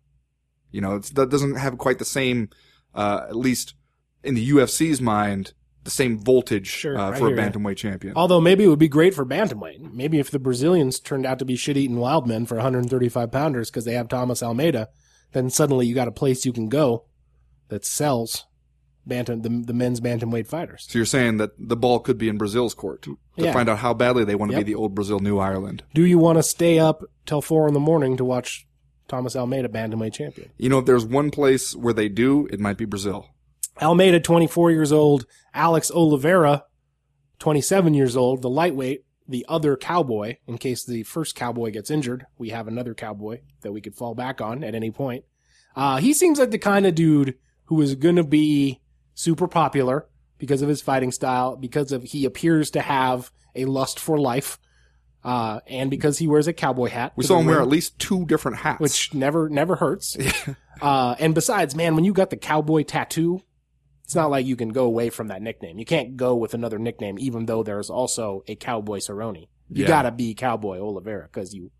[0.70, 2.50] You know, it's, that doesn't have quite the same
[2.94, 3.74] uh, at least
[4.22, 8.12] in the UFC's mind, the same voltage Sure, uh, for a bantamweight champion.
[8.16, 9.92] Although maybe it would be great for bantamweight.
[9.94, 13.84] Maybe if the Brazilians turned out to be shit-eating wild men for 135 pounders because
[13.86, 14.88] they have Thomas Almeida,
[15.32, 17.06] then suddenly you got a place you can go
[17.68, 18.44] that sells
[19.06, 20.86] bantam the, the men's bantamweight fighters.
[20.88, 23.52] So you're saying that the ball could be in Brazil's court to Yeah.
[23.52, 24.66] find out how badly they want to Yep.
[24.66, 25.82] be the old Brazil, New Ireland.
[25.94, 28.66] Do you want to stay up till four in the morning to watch
[29.08, 30.50] Thomas Almeida bantamweight champion?
[30.58, 33.28] You know, if there's one place where they do, it might be Brazil.
[33.80, 35.26] Almeida, 24 years old.
[35.54, 36.64] Alex Oliveira,
[37.38, 38.42] 27 years old.
[38.42, 40.36] The lightweight, the other cowboy.
[40.46, 44.14] In case the first cowboy gets injured, we have another cowboy that we could fall
[44.14, 45.24] back on at any point.
[45.74, 48.80] Uh, he seems like the kind of dude who is going to be
[49.14, 54.00] super popular because of his fighting style, because of he appears to have a lust
[54.00, 54.58] for life,
[55.22, 57.12] uh, and because he wears a cowboy hat.
[57.14, 58.80] We saw him wear at least two different hats.
[58.80, 60.16] which never never hurts.
[60.82, 63.42] uh, and besides, man, when you got the cowboy tattoo,
[64.10, 65.78] it's not like you can go away from that nickname.
[65.78, 69.46] You can't go with another nickname, even though there's also a cowboy Cerrone.
[69.68, 69.86] You Yeah.
[69.86, 71.70] gotta be cowboy Oliveira because you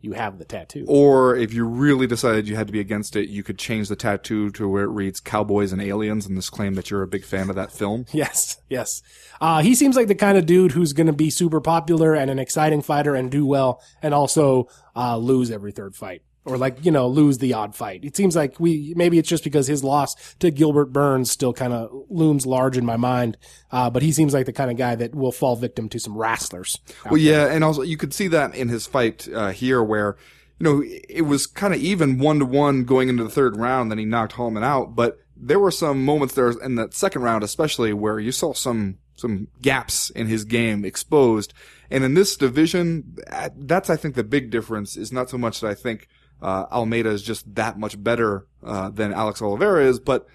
[0.00, 0.84] you have the tattoo.
[0.88, 3.94] or if you really decided you had to be against it, you could change the
[3.96, 7.24] tattoo to where it reads "Cowboys and Aliens" and just claim that you're a big
[7.24, 8.06] fan of that film.
[8.12, 9.00] Yes, yes.
[9.40, 12.28] Uh, he seems like the kind of dude who's going to be super popular and
[12.28, 16.22] an exciting fighter and do well and also uh, lose every third fight.
[16.48, 18.04] Or like, you know, lose the odd fight.
[18.04, 21.74] It seems like we, maybe it's just because his loss to Gilbert Burns still kind
[21.74, 23.36] of looms large in my mind.
[23.70, 26.16] Uh, but he seems like the kind of guy that will fall victim to some
[26.16, 26.78] wrestlers.
[27.04, 30.16] Well, yeah, and also you could see that in his fight uh, here, where
[30.58, 33.90] you know it was kind of even one to one going into the third round.
[33.90, 37.44] Then he knocked Hallmann out, but there were some moments there in that second round,
[37.44, 41.52] especially where you saw some some gaps in his game exposed.
[41.90, 43.16] And in this division,
[43.56, 46.08] that's I think the big difference is not so much that I think
[46.42, 50.26] uh, Almeida is just that much better uh, than Alex Oliveira is, but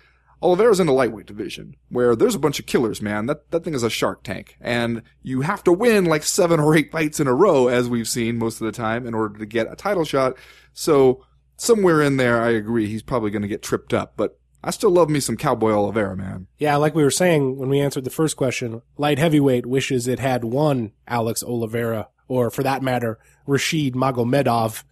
[0.41, 3.27] Oliveira's in the lightweight division where there's a bunch of killers, man.
[3.27, 6.75] That that thing is a shark tank, and you have to win like seven or
[6.75, 9.45] eight fights in a row, as we've seen most of the time, in order to
[9.45, 10.35] get a title shot.
[10.73, 14.13] So somewhere in there, I agree, he's probably going to get tripped up.
[14.17, 16.47] But I still love me some Cowboy Oliveira, man.
[16.57, 20.19] Yeah, like we were saying when we answered the first question, light heavyweight wishes it
[20.19, 24.83] had one Alex Oliveira, or for that matter, Rashid Magomedov.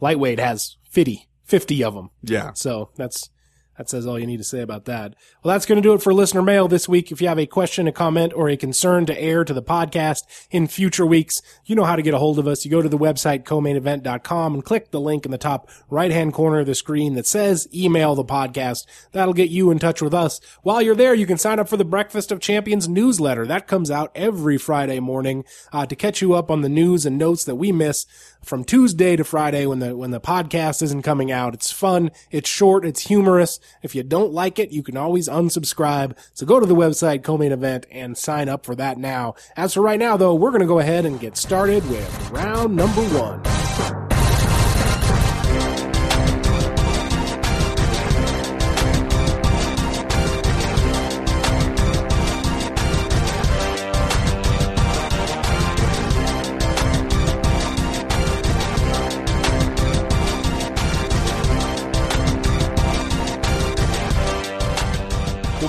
[0.00, 2.10] Lightweight has 50, 50 of them.
[2.22, 3.30] Yeah, So that's
[3.78, 5.14] That says all you need to say about that.
[5.42, 7.10] Well, that's going to do it for listener mail this week.
[7.10, 10.24] If you have a question, a comment, or a concern to air to the podcast
[10.50, 12.62] in future weeks, you know how to get a hold of us.
[12.62, 16.34] You go to the website, co-mainevent.com and click the link in the top right hand
[16.34, 18.84] corner of the screen that says email the podcast.
[19.12, 20.42] That'll get you in touch with us.
[20.62, 23.46] While you're there, you can sign up for the Breakfast of Champions newsletter.
[23.46, 27.16] That comes out every Friday morning, uh, to catch you up on the news and
[27.16, 28.04] notes that we miss
[28.42, 31.54] from Tuesday to Friday when the when the podcast isn't coming out.
[31.54, 33.60] It's fun, it's short, it's humorous.
[33.82, 36.16] If you don't like it, you can always unsubscribe.
[36.34, 39.34] So go to the website co-main event and sign up for that now.
[39.56, 42.76] As for right now though, we're going to go ahead and get started with round
[42.76, 44.09] number 1.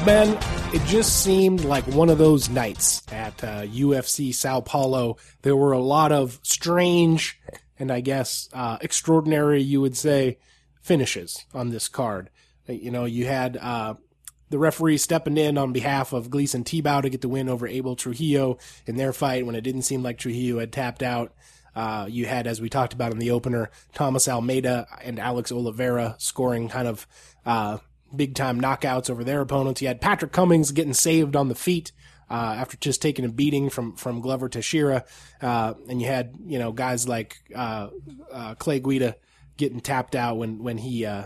[0.06, 0.38] Ben,
[0.74, 5.18] it just seemed like one of those nights at uh, UFC Sao Paulo.
[5.44, 7.40] There were a lot of strange
[7.82, 10.38] and I guess uh, extraordinary, you would say,
[10.84, 12.30] finishes on this card.
[12.68, 13.96] You know, you had uh,
[14.50, 17.96] the referee stepping in on behalf of Gleison Tibau to get the win over Abel
[17.96, 21.34] Trujillo in their fight when it didn't seem like Trujillo had tapped out.
[21.76, 26.16] Uh, you had, as we talked about in the opener, Thomas Almeida and Alex Oliveira
[26.20, 27.08] scoring kind of
[27.48, 27.80] uh,
[28.16, 29.82] big time knockouts over their opponents.
[29.82, 31.92] You had Patrick Cummins getting saved on the feet.
[32.30, 35.04] Uh, after just taking a beating from, from Glover Teixeira,
[35.42, 37.90] uh, and you had, you know, guys like, uh,
[38.32, 39.18] uh Clay Guida
[39.58, 41.26] getting tapped out when, when he, uh,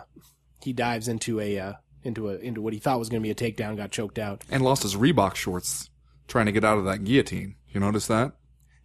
[0.64, 3.30] he dives into a, uh, into a, into what he thought was going to be
[3.30, 4.44] a takedown, got choked out.
[4.50, 5.92] And lost his Reebok shorts
[6.28, 7.56] trying to get out of that guillotine.
[7.70, 8.34] You notice that?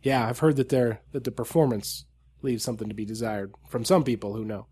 [0.03, 2.05] Yeah, I've heard that they're, that the performance
[2.43, 4.67] leaves something to be desired from some people who know.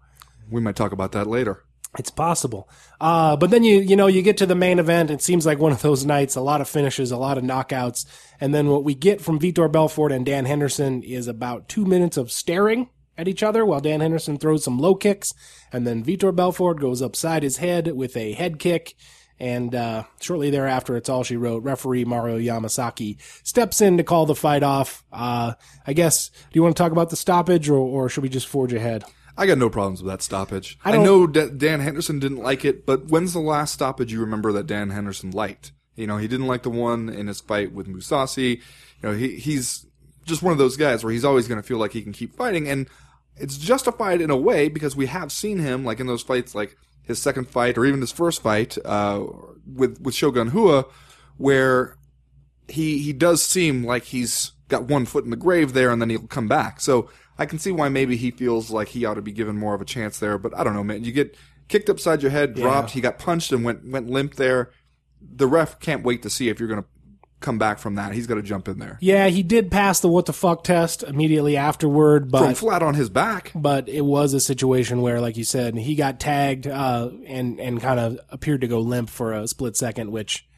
[0.51, 1.65] We might talk about that later.
[1.97, 2.69] It's possible.
[3.01, 5.11] Uh, but then you, you know, you get to the main event.
[5.11, 8.05] It seems like one of those nights, a lot of finishes, a lot of knockouts.
[8.41, 12.17] And then what we get from Vitor Belfort and Dan Henderson is about two minutes
[12.17, 15.33] of staring at each other while Dan Henderson throws some low kicks.
[15.73, 18.95] And then Vitor Belfort goes upside his head with a head kick.
[19.41, 21.63] And, uh, shortly thereafter, it's all she wrote.
[21.63, 25.05] Referee Mario Yamasaki steps in to call the fight off.
[25.13, 25.55] Uh,
[25.87, 28.49] I guess, do you want to talk about the stoppage or, or should we just
[28.49, 29.05] forge ahead?
[29.39, 30.79] I got no problems with that stoppage.
[30.85, 34.21] I I, know that Dan Henderson didn't like it, but when's the last stoppage you
[34.21, 35.71] remember that Dan Henderson liked?
[35.95, 38.57] You know, he didn't like the one in his fight with Mousasi.
[38.57, 38.63] You
[39.03, 39.87] know, he he's
[40.25, 42.35] just one of those guys where he's always going to feel like he can keep
[42.35, 42.89] fighting, and
[43.37, 46.77] it's justified in a way because we have seen him like in those fights, like
[47.05, 49.25] his second fight or even his first fight uh,
[49.73, 50.85] with with Shogun Rua,
[51.37, 51.97] where
[52.67, 56.11] he he does seem like he's got one foot in the grave there, and then
[56.11, 56.81] he'll come back.
[56.81, 59.75] So I can see why maybe he feels like he ought to be given more
[59.75, 60.39] of a chance there.
[60.39, 61.05] But I don't know, man.
[61.05, 61.37] You get
[61.69, 62.91] kicked upside your head, dropped.
[62.91, 64.71] He got punched and went went limp there.
[65.21, 66.89] The ref can't wait to see if you're going to
[67.41, 68.13] come back from that.
[68.13, 68.99] He's got to jump in there.
[69.01, 73.09] Yeah, he did pass the what the fuck test immediately afterward, but flat on his
[73.09, 73.53] back.
[73.55, 77.81] but it was a situation where, like you said, he got tagged uh, and and
[77.81, 80.11] kind of appeared to go limp for a split second.
[80.11, 80.49] Which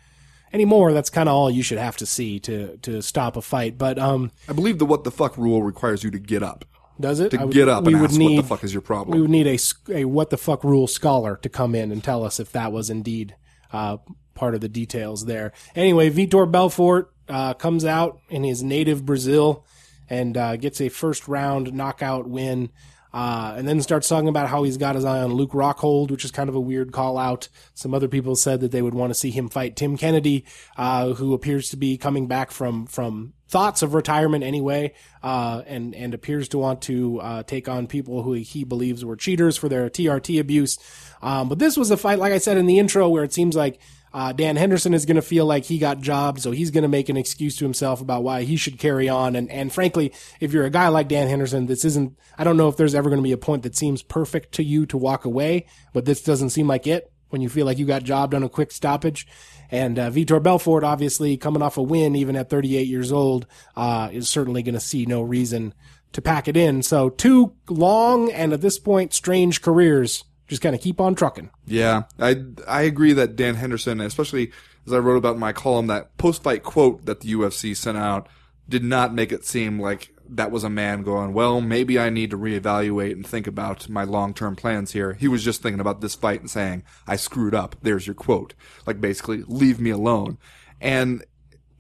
[0.53, 3.77] anymore, that's kind of all you should have to see to to stop a fight.
[3.77, 6.65] But um, I believe the what the fuck rule requires you to get up.
[7.01, 7.31] Does it?
[7.31, 9.17] To would- get up we and would ask need what the fuck is your problem.
[9.17, 9.59] we would need a
[9.93, 12.91] a what the fuck rule scholar to come in and tell us if that was
[12.91, 13.35] indeed
[13.73, 13.99] uh,
[14.35, 15.53] part of the details there.
[15.75, 19.65] Anyway, Vitor Belfort uh, comes out in his native Brazil
[20.09, 22.71] and uh, gets a first round knockout win.
[23.13, 26.25] Uh, and then starts talking about how he's got his eye on Luke Rockhold, which
[26.25, 27.49] is kind of a weird call out.
[27.75, 30.45] Some other people said that they would want to see him fight Tim Kennedy,
[30.77, 35.95] uh, who appears to be coming back from, from thoughts of retirement anyway, uh, and,
[35.95, 39.69] and appears to want to, uh, take on people who he believes were cheaters for
[39.69, 40.79] their TRT abuse.
[41.21, 43.57] Um, but this was a fight, like I said in the intro, where it seems
[43.57, 43.81] like,
[44.13, 46.89] uh, Dan Henderson is going to feel like he got jobbed, so he's going to
[46.89, 49.37] make an excuse to himself about why he should carry on.
[49.37, 52.69] And, and frankly, if you're a guy like Dan Henderson, this isn't, I don't know
[52.69, 55.25] if there's ever going to be a point that seems perfect to you to walk
[55.25, 58.43] away, but this doesn't seem like it when you feel like you got jobbed on
[58.43, 59.29] a quick stoppage.
[59.71, 64.09] And, uh, Vitor Belfort, obviously coming off a win, even at 38 years old, uh,
[64.13, 65.75] is certainly going to see no reason
[66.13, 66.83] to pack it in.
[66.83, 71.51] So two long and at this point strange careers just kind of keep on trucking.
[71.67, 74.51] Yeah, I I agree that Dan Henderson, especially
[74.87, 77.97] as I wrote about in my column, that post fight quote that the UFC sent
[77.97, 78.29] out
[78.71, 82.31] did not make it seem like that was a man going, well, maybe I need
[82.31, 85.15] to reevaluate and think about my long term plans here.
[85.15, 87.77] He was just thinking about this fight and saying, I screwed up.
[87.83, 88.55] There's your quote.
[88.87, 90.39] Like basically, leave me alone.
[90.81, 91.25] And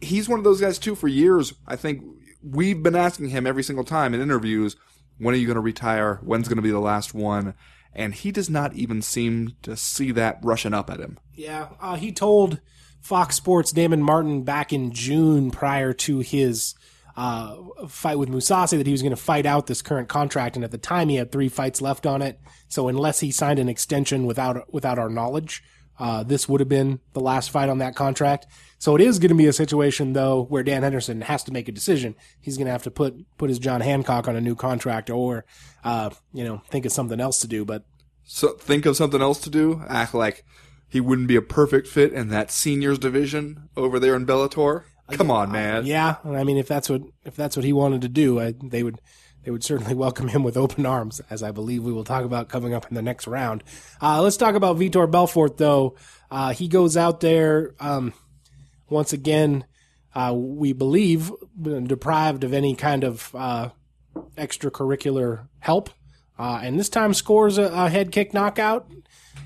[0.00, 1.55] he's one of those guys too for years.
[1.66, 2.03] I think
[2.42, 4.76] we've been asking him every single time in interviews,
[5.18, 6.16] when are you going to retire?
[6.22, 7.55] When's going to be the last one?
[7.92, 11.18] and he does not even seem to see that rushing up at him.
[11.35, 12.61] Yeah, uh, he told
[13.00, 16.74] Fox Sports Damon Martin back in June prior to his
[17.20, 20.64] uh, fight with Mousasi that he was going to fight out this current contract, and
[20.64, 22.40] at the time he had three fights left on it.
[22.68, 25.62] So unless he signed an extension without without our knowledge,
[25.98, 28.46] uh, this would have been the last fight on that contract.
[28.78, 31.68] So it is going to be a situation though where Dan Henderson has to make
[31.68, 32.14] a decision.
[32.40, 35.44] He's going to have to put put his John Hancock on a new contract, or
[35.85, 37.66] uh, you know think of something else to do.
[37.66, 37.85] But
[38.24, 39.83] So think of something else to do.
[39.90, 40.42] Act like
[40.88, 44.85] he wouldn't be a perfect fit in that seniors division over there in Bellator.
[45.12, 45.86] Come on, man.
[45.86, 48.82] Yeah, I mean, if that's what if that's what he wanted to do, I, they
[48.82, 49.00] would
[49.44, 52.48] they would certainly welcome him with open arms, as I believe we will talk about
[52.48, 53.64] coming up in the next round.
[54.00, 55.96] Uh, let's talk about Vitor Belfort, though.
[56.30, 58.12] Uh, he goes out there um,
[58.88, 59.64] once again.
[60.14, 63.68] Uh, we believe deprived of any kind of uh,
[64.36, 65.90] extracurricular help,
[66.38, 68.90] uh, and this time scores a, a head kick knockout.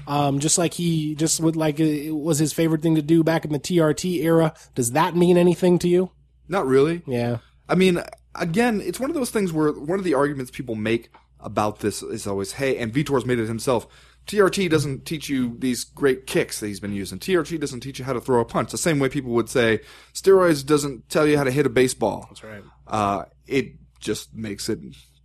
[0.06, 3.44] Um, just like he just would like it was his favorite thing to do back
[3.44, 4.54] in the TRT era.
[4.74, 6.10] Does that mean anything to you?
[6.48, 7.02] Not really.
[7.06, 7.38] Yeah.
[7.68, 8.02] I mean,
[8.34, 12.02] again, it's one of those things where one of the arguments people make about this
[12.02, 13.86] is always, hey, and Vitor's made it himself.
[14.26, 17.18] TRT doesn't teach you these great kicks that he's been using.
[17.18, 18.70] TRT doesn't teach you how to throw a punch.
[18.70, 19.80] The same way people would say
[20.14, 22.26] steroids doesn't tell you how to hit a baseball.
[22.30, 22.64] That's right.
[22.86, 24.78] Uh, it just makes it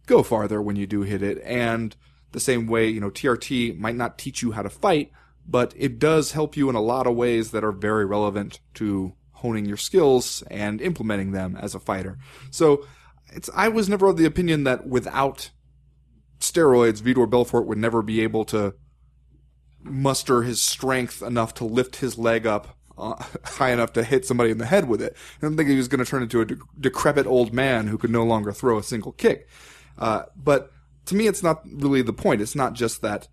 [0.06, 1.42] go farther when you do hit it.
[1.44, 1.96] And
[2.32, 5.12] the same way, you know, TRT might not teach you how to fight,
[5.48, 9.14] but it does help you in a lot of ways that are very relevant to
[9.34, 12.18] honing your skills and implementing them as a fighter.
[12.52, 12.86] So
[13.32, 15.50] it's, I was never of the opinion that without
[16.40, 18.76] steroids, Vitor Belfort would never be able to
[19.82, 24.52] muster his strength enough to lift his leg up uh, high enough to hit somebody
[24.52, 25.16] in the head with it.
[25.38, 27.98] I don't think he was going to turn into a de- decrepit old man who
[27.98, 29.48] could no longer throw a single kick.
[29.98, 30.72] Uh, but
[31.10, 32.40] to me, it's not really the point.
[32.40, 33.28] It's not just that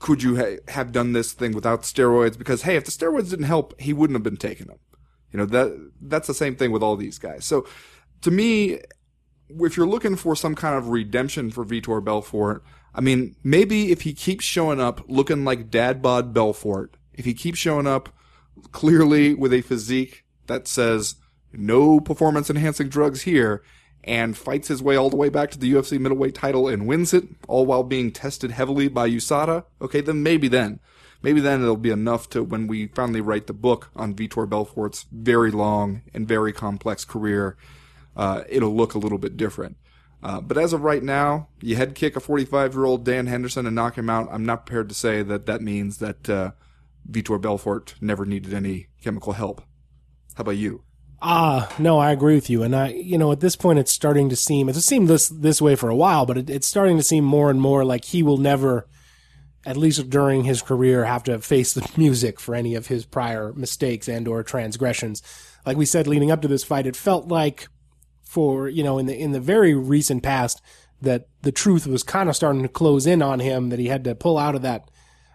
[0.00, 2.36] could you ha- have done this thing without steroids?
[2.36, 4.78] Because hey, if the steroids didn't help, he wouldn't have been taking them.
[5.32, 7.44] You know that that's the same thing with all these guys.
[7.44, 7.66] So
[8.22, 8.80] to me,
[9.48, 14.02] if you're looking for some kind of redemption for Vitor Belfort, I mean, maybe if
[14.02, 18.08] he keeps showing up looking like Dad Bod Belfort, if he keeps showing up
[18.72, 21.14] clearly with a physique that says
[21.52, 23.62] no performance enhancing drugs here
[24.04, 27.14] and fights his way all the way back to the UFC middleweight title and wins
[27.14, 30.80] it, all while being tested heavily by USADA, okay, then maybe then.
[31.22, 35.06] Maybe then it'll be enough to when we finally write the book on Vitor Belfort's
[35.10, 37.56] very long and very complex career,
[38.14, 39.78] uh, it'll look a little bit different.
[40.22, 43.66] Uh, but as of right now, you head kick a 45 year old Dan Henderson
[43.66, 44.28] and knock him out.
[44.30, 46.50] I'm not prepared to say that that means that uh,
[47.10, 49.62] Vitor Belfort never needed any chemical help.
[50.34, 50.83] How about you?
[51.26, 52.62] Ah, no, I agree with you.
[52.62, 55.62] And I, you know, at this point, it's starting to seem, it's seemed this, this
[55.62, 58.22] way for a while, but it, it's starting to seem more and more like he
[58.22, 58.86] will never,
[59.64, 63.54] at least during his career, have to face the music for any of his prior
[63.54, 65.22] mistakes and or transgressions.
[65.64, 67.68] Like we said, leading up to this fight, it felt like
[68.22, 70.60] for, you know, in the, in the very recent past
[71.00, 74.04] that the truth was kind of starting to close in on him, that he had
[74.04, 74.90] to pull out of that,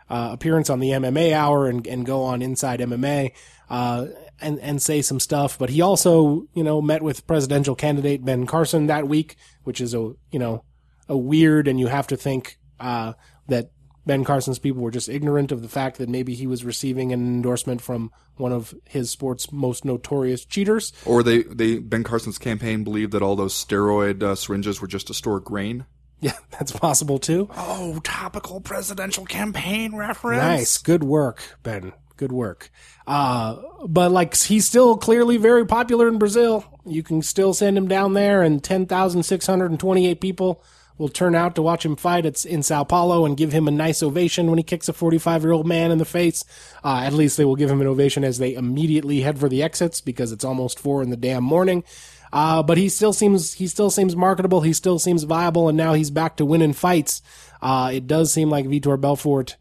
[0.07, 3.31] uh, appearance on the MMA hour and, and go on inside MMA.
[3.71, 4.07] Uh,
[4.41, 8.45] and, and say some stuff, but he also, you know, met with presidential candidate Ben
[8.45, 10.63] Carson that week, which is a, you know,
[11.07, 13.13] a weird, and you have to think, uh,
[13.47, 13.71] that
[14.05, 17.19] Ben Carson's people were just ignorant of the fact that maybe he was receiving an
[17.19, 20.93] endorsement from one of his sport's most notorious cheaters.
[21.05, 25.07] Or they, they Ben Carson's campaign believed that all those steroid uh, syringes were just
[25.07, 25.85] to store grain.
[26.21, 27.49] Yeah, that's possible too.
[27.55, 30.41] Oh, topical presidential campaign reference.
[30.41, 30.77] Nice.
[30.77, 31.93] Good work, Ben.
[32.19, 32.69] Good work.
[33.07, 33.55] Uh,
[33.87, 36.65] but like he's still clearly very popular in Brazil.
[36.85, 40.61] You can still send him down there and 10,628 people
[40.97, 43.71] will turn out to watch him fight it's in Sao Paulo and give him a
[43.71, 46.43] nice ovation when he kicks a 45 year old man in the face.
[46.83, 49.63] Uh, at least they will give him an ovation as they immediately head for the
[49.63, 51.85] exits because it's almost four in the damn morning.
[52.33, 54.59] Uh, but he still seems, he still seems marketable.
[54.59, 55.69] He still seems viable.
[55.69, 57.21] And now he's back to winning fights.
[57.61, 59.55] Uh, it does seem like Vitor Belfort,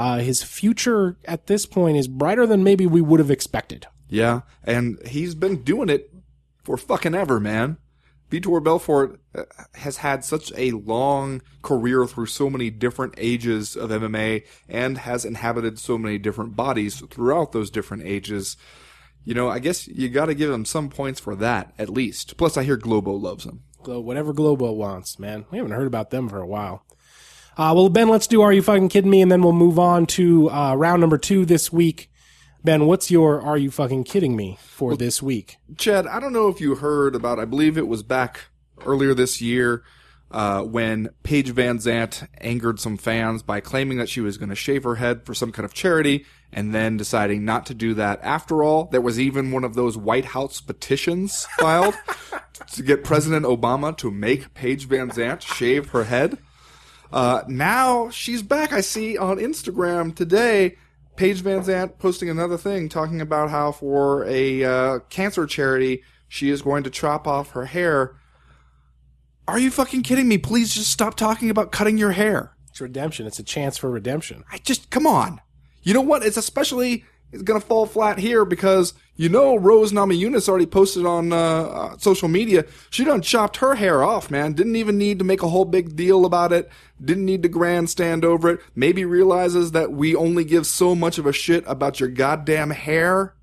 [0.00, 3.86] uh, his future at this point is brighter than maybe we would have expected.
[4.08, 6.10] Yeah, and he's been doing it
[6.64, 7.76] for fucking ever, man.
[8.30, 9.42] Vitor Belfort uh,
[9.74, 15.26] has had such a long career through so many different ages of MMA and has
[15.26, 18.56] inhabited so many different bodies throughout those different ages.
[19.26, 22.38] You know, I guess you got to give him some points for that, at least.
[22.38, 23.64] Plus, I hear Globo loves him.
[23.84, 25.44] Whatever Globo wants, man.
[25.50, 26.86] We haven't heard about them for a while.
[27.56, 29.20] Uh, well, Ben, let's do Are You Fucking Kidding Me?
[29.20, 32.10] And then we'll move on to uh, round number two this week.
[32.62, 35.56] Ben, what's your Are You Fucking Kidding Me for this week?
[35.76, 38.50] Chad, I don't know if you heard about, I believe it was back
[38.84, 39.82] earlier this year,
[40.30, 44.84] uh, when Paige VanZant angered some fans by claiming that she was going to shave
[44.84, 48.62] her head for some kind of charity and then deciding not to do that after
[48.62, 48.84] all.
[48.84, 51.94] There was even one of those White House petitions filed
[52.72, 56.38] to get President Obama to make Paige VanZant shave her head.
[57.12, 58.72] Uh, now she's back.
[58.72, 60.76] I see on Instagram today,
[61.16, 66.62] Paige VanZant posting another thing talking about how for a uh, cancer charity, she is
[66.62, 68.16] going to chop off her hair.
[69.48, 70.38] Are you fucking kidding me?
[70.38, 72.54] Please just stop talking about cutting your hair.
[72.68, 73.26] It's redemption.
[73.26, 74.44] It's a chance for redemption.
[74.52, 75.40] I just, come on.
[75.82, 76.24] You know what?
[76.24, 81.32] It's especially, it's gonna fall flat here because you know Rose Namajunas already posted on
[81.32, 82.64] uh, uh, social media.
[82.90, 84.52] She done chopped her hair off, man.
[84.54, 86.70] Didn't even need to make a whole big deal about it.
[87.02, 88.60] Didn't need to grandstand over it.
[88.74, 93.34] Maybe realizes that we only give so much of a shit about your goddamn hair.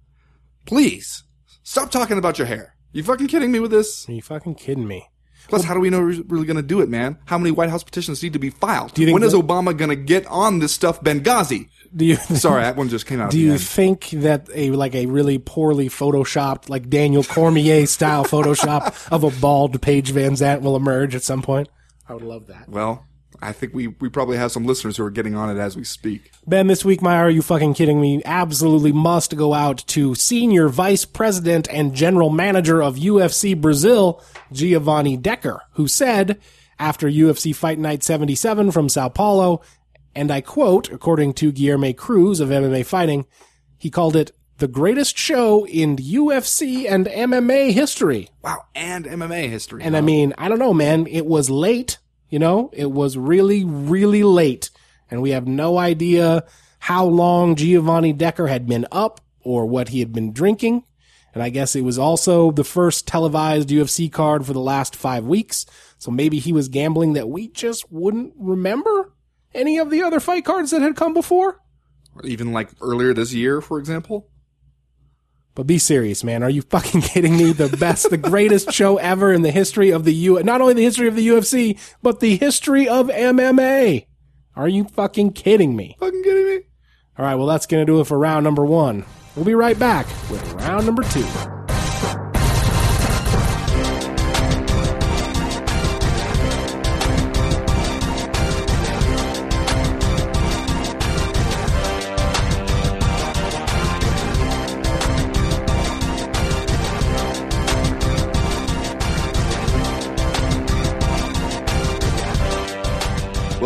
[0.66, 1.24] Please
[1.64, 2.76] stop talking about your hair.
[2.92, 4.08] You fucking kidding me with this?
[4.10, 5.08] Are you fucking kidding me?
[5.50, 7.18] Plus, how do we know we're really going to do it, man?
[7.26, 8.98] How many White House petitions need to be filed?
[8.98, 11.70] when is that- Obama going to get on this stuff, Benghazi?
[11.96, 13.32] Do you Sorry, that one just came out.
[13.32, 13.62] do you end.
[13.62, 19.32] think that a like a really poorly photoshopped like Daniel Cormier style Photoshop of a
[19.42, 21.70] bald Paige VanZant will emerge at some point?
[22.08, 22.70] I would love that.
[22.70, 23.06] Well,
[23.42, 25.84] I think we, we probably have some listeners who are getting on it as we
[25.84, 26.32] speak.
[26.48, 28.22] Ben, this week, my Are You Fucking Kidding Me?
[28.26, 35.18] Absolutely must go out to Senior Vice President and General Manager of UFC Brazil, Giovanni
[35.18, 36.40] Decker, who said
[36.80, 39.62] after UFC Fight Night 77 from Sao Paulo,
[40.18, 43.28] and I quote, according to Guilherme Cruz of MMA Fighting,
[43.78, 48.28] he called it the greatest show in UFC and MMA history.
[48.42, 49.84] Wow, and MMA history.
[49.84, 51.06] And I mean, I don't know, man.
[51.06, 52.00] It was late,
[52.30, 54.72] you know, it was really, really late.
[55.12, 56.46] And we have no idea
[56.80, 60.84] how long Giovanni Decker had been up or what he had been drinking.
[61.36, 65.26] And I guess it was also the first televised UFC card for the last five
[65.26, 65.68] weeks.
[66.00, 69.12] So maybe he was gambling that we just wouldn't remember
[69.58, 71.60] any of the other fight cards that had come before.
[72.24, 74.30] even like earlier this year, for example.
[75.56, 76.44] But be serious, man.
[76.44, 77.52] Are you fucking kidding me?
[77.52, 80.84] The best, the greatest show ever in the history of the U, not only the
[80.84, 84.06] history of the UFC, but the history of MMA.
[84.56, 85.98] Are you fucking kidding me?
[86.00, 86.62] Fucking kidding me?
[87.18, 89.04] All right, well, that's going to do it for round number one.
[89.36, 91.26] We'll be right back with round number two.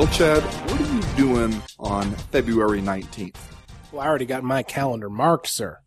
[0.02, 3.36] Well, Chad, what are you doing on February 19th?
[3.92, 5.82] Well, I already got my calendar marked, sir.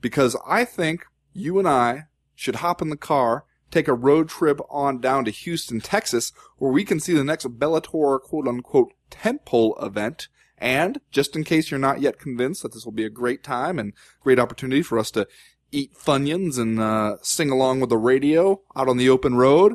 [0.00, 4.58] Because I think you and I should hop in the car, take a road trip
[4.68, 9.80] on down to Houston, Texas, where we can see the next Bellator quote unquote tentpole
[9.80, 10.26] event.
[10.58, 13.78] And just in case you're not yet convinced that this will be a great time
[13.78, 15.28] and great opportunity for us to
[15.70, 19.74] eat Funyuns and uh, sing along with the radio out on the open road,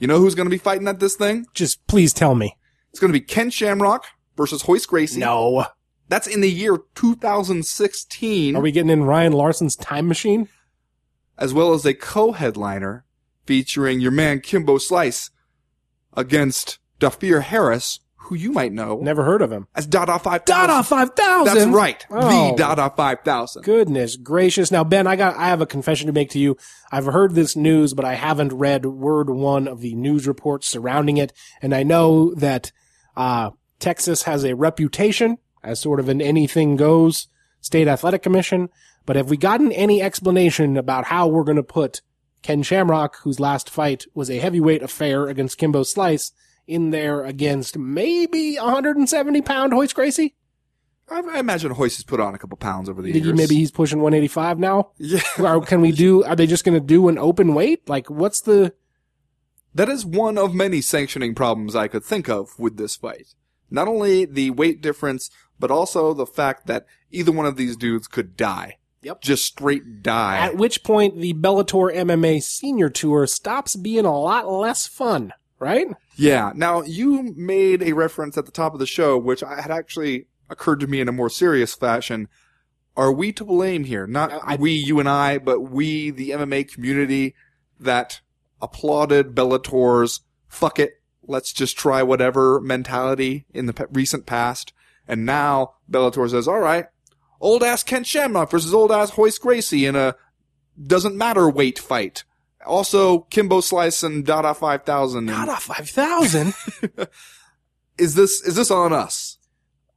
[0.00, 1.46] you know who's going to be fighting at this thing?
[1.54, 2.56] Just please tell me.
[2.90, 4.04] It's going to be Ken Shamrock
[4.36, 5.20] versus Royce Gracie.
[5.20, 5.66] No.
[6.08, 10.48] That's in the year 2016, Are we getting in Ryan Larson's time machine?
[11.38, 13.04] as well as a co-headliner
[13.46, 15.30] featuring your man Kimbo Slice
[16.14, 19.66] against Dhafir Harris, who you might know Never heard of him.
[19.74, 20.44] as Dada 5000.
[20.46, 21.54] Dada 5000!
[21.54, 22.04] That's right.
[22.10, 22.50] Oh.
[22.50, 23.62] The Dada 5000.
[23.62, 24.70] Goodness gracious.
[24.70, 26.58] Now, Ben, I got, I have a confession to make to you.
[26.92, 31.16] I've heard this news, but I haven't read word one of the news reports surrounding
[31.16, 31.32] it.
[31.62, 32.70] And I know that,
[33.16, 37.28] uh, Texas has a reputation as sort of an anything goes
[37.60, 38.68] state athletic commission.
[39.06, 42.02] But have we gotten any explanation about how we're going to put
[42.42, 46.32] Ken Shamrock, whose last fight was a heavyweight affair against Kimbo Slice,
[46.66, 50.34] in there against maybe 170 pound Royce Gracie?
[51.10, 53.36] I, imagine Royce has put on a couple pounds over the Think years.
[53.36, 54.92] maybe he's pushing 185 now?
[54.98, 55.20] Yeah.
[55.40, 58.42] or can we do are they just going to do an open weight like what's
[58.42, 58.72] the
[59.74, 63.34] That is one of many sanctioning problems I could think of with this fight.
[63.70, 68.08] Not only the weight difference, but also the fact that either one of these dudes
[68.08, 68.78] could die.
[69.02, 69.22] Yep.
[69.22, 70.36] Just straight die.
[70.38, 75.86] at which point the Bellator MMA senior tour stops being a lot less fun right
[76.16, 76.52] Yeah.
[76.54, 80.26] Now you made a reference at the top of the show, which I had actually
[80.50, 82.28] occurred to me in a more serious fashion.
[82.96, 84.06] Are we to blame here?
[84.06, 87.34] Not I- we, you and I, but we, the MMA community
[87.78, 88.20] that
[88.62, 94.72] applauded Bellator's fuck it, let's just try whatever mentality in the pe- recent past.
[95.06, 96.86] And now Bellator says, all right,
[97.40, 100.14] old ass Ken Shamrock versus old ass Royce Gracie in a
[100.84, 102.24] doesn't matter weight fight.
[102.66, 105.18] Also, Kimbo Slice and Dada 5000.
[105.18, 106.54] and- Dada 5000?
[107.98, 109.36] Is this, is this on us?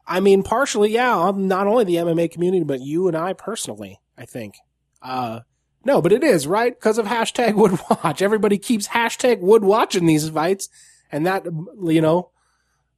[0.05, 1.32] I mean, partially, yeah.
[1.34, 4.55] Not only the MMA community, but you and I personally, I think.
[5.01, 5.41] Uh,
[5.86, 6.74] no, but it is, right?
[6.74, 8.22] Because of hashtag would watch.
[8.22, 10.70] Everybody keeps hashtag would watching these fights.
[11.12, 12.32] And that, you know,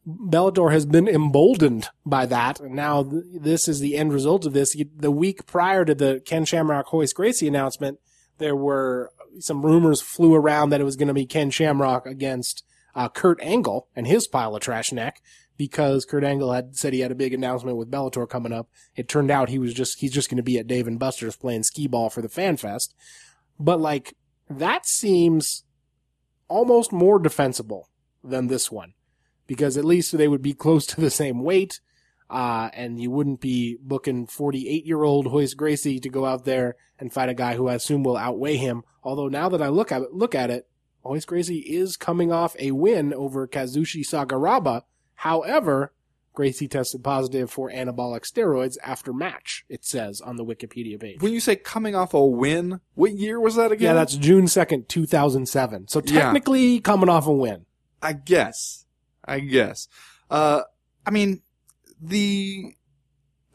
[0.08, 2.60] Bellator has been emboldened by that.
[2.60, 4.76] And now th- this is the end result of this.
[4.96, 8.00] The week prior to the Ken Shamrock Royce Gracie announcement,
[8.38, 12.64] there were some rumors flew around that it was going to be Ken Shamrock against
[12.94, 15.22] uh, Kurt Angle and his pile of trash neck
[15.58, 18.70] because Kurt Angle had said he had a big announcement with Bellator coming up.
[18.95, 21.36] It turned out he was just he's just going to be at Dave and Buster's
[21.36, 22.93] playing skee ball for the Fan Fest.
[23.60, 24.16] But like
[24.49, 25.64] that seems
[26.47, 27.89] almost more defensible
[28.24, 28.93] than this one
[29.47, 31.80] because at least they would be close to the same weight.
[32.28, 36.76] Uh, and you wouldn't be booking 48 year old Royce Gracie to go out there
[36.97, 38.84] and fight a guy who I assume will outweigh him.
[39.03, 40.68] Although now that I look at it, look at it,
[41.03, 44.82] Royce Gracie is coming off a win over Kazushi Sakuraba.
[45.16, 45.93] However,
[46.34, 51.22] Gracie tested positive for anabolic steroids after match, it says on the Wikipedia page.
[51.22, 53.86] When you say coming off a win, what year was that again?
[53.88, 55.88] Yeah, that's June 2nd, 2007.
[55.88, 56.22] So Yeah.
[56.24, 57.66] technically coming off a win.
[58.01, 58.86] I guess.
[59.24, 59.88] I guess.
[60.30, 60.63] Uh,
[61.05, 61.41] I mean,
[62.01, 62.76] the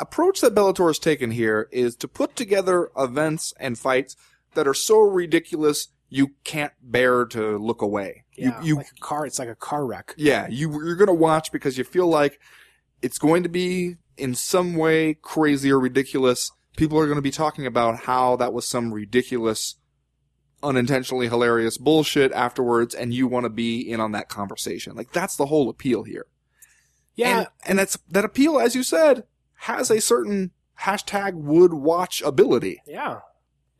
[0.00, 4.16] approach that Bellator has taken here is to put together events and fights
[4.54, 8.24] that are so ridiculous you can't bear to look away.
[8.36, 10.14] Yeah, you, you, like a car, it's like a car wreck.
[10.18, 12.38] yeah, you, you're gonna watch because you feel like
[13.00, 16.50] it's going to be in some way crazy or ridiculous.
[16.76, 19.76] People are going to be talking about how that was some ridiculous,
[20.62, 24.94] unintentionally hilarious bullshit afterwards, and you want to be in on that conversation.
[24.94, 26.26] Like that's the whole appeal here.
[27.14, 30.52] Yeah, And, and that's, that appeal, as you said, has a certain
[30.82, 32.80] hashtag would watch ability.
[32.86, 33.20] Yeah.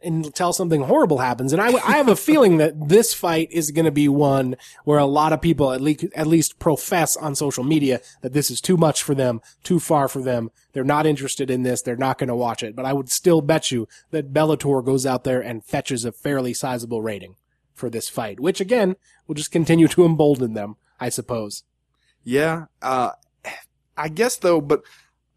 [0.02, 1.52] Until something horrible happens.
[1.52, 4.98] And I, I have a feeling that this fight is going to be one where
[4.98, 8.60] a lot of people at least, at least profess on social media that this is
[8.60, 10.50] too much for them, too far for them.
[10.72, 11.82] They're not interested in this.
[11.82, 12.74] They're not going to watch it.
[12.74, 16.54] But I would still bet you that Bellator goes out there and fetches a fairly
[16.54, 17.36] sizable rating
[17.74, 18.96] for this fight, which again
[19.26, 21.64] will just continue to embolden them, I suppose.
[22.22, 23.12] Yeah, uh,
[23.96, 24.82] I guess though, but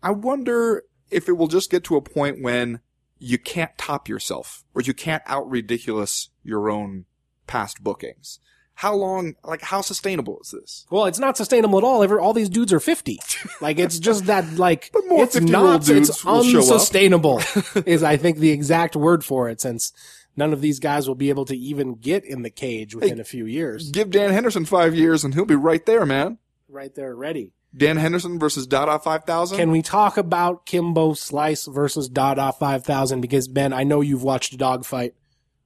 [0.02, 2.82] I wonder if it will just get to a point when
[3.24, 7.06] you can't top yourself or you can't out ridiculous your own
[7.48, 8.40] past bookings.
[8.76, 10.86] How long, like, how sustainable is this?
[10.90, 12.04] Well, it's not sustainable at all.
[12.04, 13.20] Every, all these dudes are 50.
[13.62, 16.64] Like, it's just that, like, But more it's not, it's will show up.
[16.64, 17.42] unsustainable
[17.86, 19.94] is, I think, the exact word for it since
[20.36, 23.24] none of these guys will be able to even get in the cage within a
[23.24, 23.90] few years.
[23.92, 26.40] Give Dan Henderson five years and he'll be right there, man.
[26.68, 27.54] Right there, ready.
[27.76, 29.58] Dan Henderson versus Dada 5000?
[29.58, 33.22] Can we talk about Kimbo Slice versus Dada 5000?
[33.22, 35.16] Because, Ben, I know you've watched a dogfight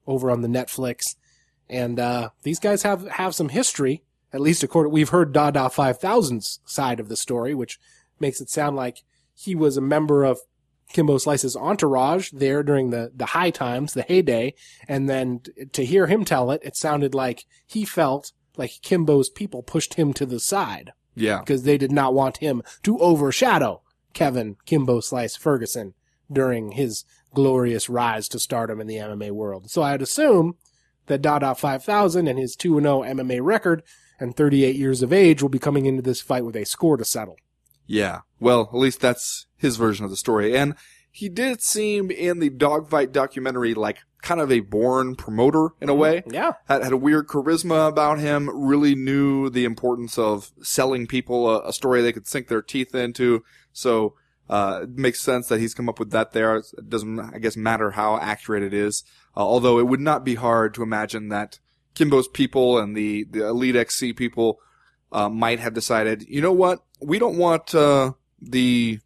[0.05, 1.01] over on the Netflix.
[1.69, 4.03] And, uh, these guys have, have some history.
[4.31, 7.77] At least according, we've heard Dada 5000's side of the story, which
[8.19, 9.03] makes it sound like
[9.35, 10.39] he was a member of
[10.93, 14.53] Kimbo Slice's entourage there during the, the high times, the heyday.
[14.87, 15.41] And then
[15.73, 20.13] to hear him tell it, it sounded like he felt like Kimbo's people pushed him
[20.13, 21.39] to the side yeah.
[21.39, 23.81] because they did not want him to overshadow
[24.13, 25.93] Kevin Kimbo Slice Ferguson
[26.31, 29.69] during his glorious rise to stardom in the MMA world.
[29.69, 30.55] So I'd assume
[31.07, 33.83] that Dada 5000 and his 2-0 MMA record
[34.19, 37.05] and 38 years of age will be coming into this fight with a score to
[37.05, 37.37] settle.
[37.85, 38.21] Yeah.
[38.39, 40.57] Well, at least that's his version of the story.
[40.57, 40.75] And
[41.11, 45.95] he did seem in the dogfight documentary like kind of a born promoter in a
[45.95, 46.21] way.
[46.29, 46.51] Yeah.
[46.67, 51.69] Had, had a weird charisma about him, really knew the importance of selling people a,
[51.69, 53.45] a story they could sink their teeth into.
[53.71, 54.15] So,
[54.49, 56.57] uh, it makes sense that he's come up with that there.
[56.57, 59.05] It doesn't, I guess, matter how accurate it is.
[59.35, 61.59] Uh, although it would not be hard to imagine that
[61.95, 64.59] Kimbo's people and the, the Elite XC people,
[65.13, 66.83] uh, might have decided, you know what?
[67.01, 68.11] We don't want, uh,
[68.41, 68.99] the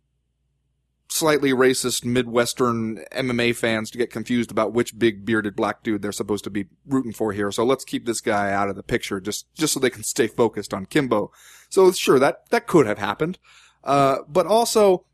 [1.11, 6.11] slightly racist Midwestern MMA fans to get confused about which big bearded black dude they're
[6.11, 7.51] supposed to be rooting for here.
[7.51, 10.27] So let's keep this guy out of the picture just, just so they can stay
[10.27, 11.31] focused on Kimbo.
[11.69, 13.39] So sure, that, that could have happened.
[13.83, 15.05] Uh, but also,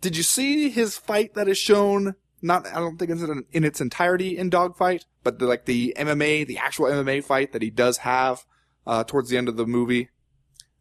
[0.00, 2.14] did you see his fight that is shown?
[2.40, 5.92] Not, I don't think it's in, in its entirety in Dogfight, but the, like the
[5.98, 8.44] MMA, the actual MMA fight that he does have,
[8.86, 10.10] uh, towards the end of the movie.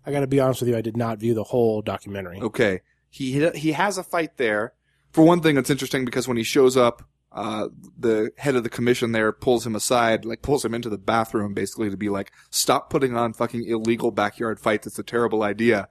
[0.06, 2.40] I got to be honest with you, I did not view the whole documentary.
[2.40, 2.82] Okay.
[3.16, 4.74] He he has a fight there.
[5.14, 8.70] For one thing, it's interesting because when he shows up, uh, the head of the
[8.70, 12.34] commission there pulls him aside, like pulls him into the bathroom, basically to be like,
[12.50, 14.86] "Stop putting on fucking illegal backyard fights.
[14.86, 15.88] It's a terrible idea."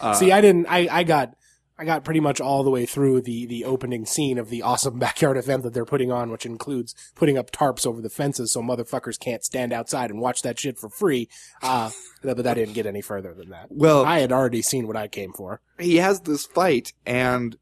[0.00, 0.66] Uh, See, I didn't.
[0.68, 1.36] I I got
[1.76, 4.98] I got pretty much all the way through the, the opening scene of the awesome
[5.00, 8.62] backyard event that they're putting on, which includes putting up tarps over the fences so
[8.62, 11.28] motherfuckers can't stand outside and watch that shit for free.
[11.62, 11.90] Uh,
[12.22, 13.66] but that didn't get any further than that.
[13.70, 15.60] Well, I had already seen what I came for.
[15.78, 17.56] he has this fight, and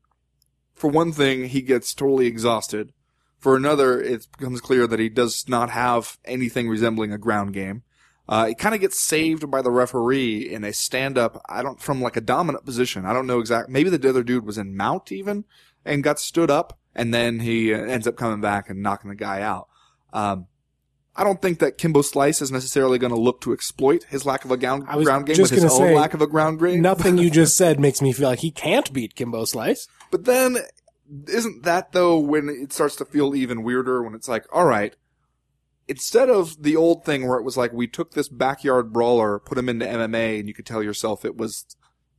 [0.74, 2.92] for one thing, he gets totally exhausted.
[3.38, 7.82] For another, it becomes clear that he does not have anything resembling a ground game.
[8.28, 11.42] Uh, he kind of gets saved by the referee in a stand-up.
[11.48, 13.04] I don't from like a dominant position.
[13.04, 13.72] I don't know exactly.
[13.72, 15.44] Maybe the other dude was in mount even
[15.84, 19.16] and got stood up, and then he uh, ends up coming back and knocking the
[19.16, 19.68] guy out.
[20.12, 20.46] Um,
[21.14, 24.44] I don't think that Kimbo Slice is necessarily going to look to exploit his lack
[24.44, 26.58] of a ground, ground game just with his gonna own say, lack of a ground
[26.58, 26.80] game.
[26.80, 29.88] Nothing you just said makes me feel like he can't beat Kimbo Slice.
[30.10, 30.58] But then,
[31.28, 34.96] isn't that though when it starts to feel even weirder when it's like, all right,
[35.92, 39.58] instead of the old thing where it was like we took this backyard brawler, put
[39.58, 41.66] him into MMA, and you could tell yourself it was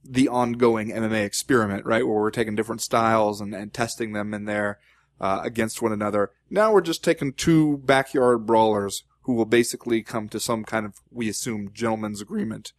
[0.03, 2.05] the ongoing MMA experiment, right?
[2.05, 4.77] Where we're taking different styles and, and testing them in there
[5.19, 6.29] uh, against one another.
[6.51, 10.93] Now we're just taking two backyard brawlers who will basically come to some kind of,
[11.09, 12.73] we assume, gentleman's agreement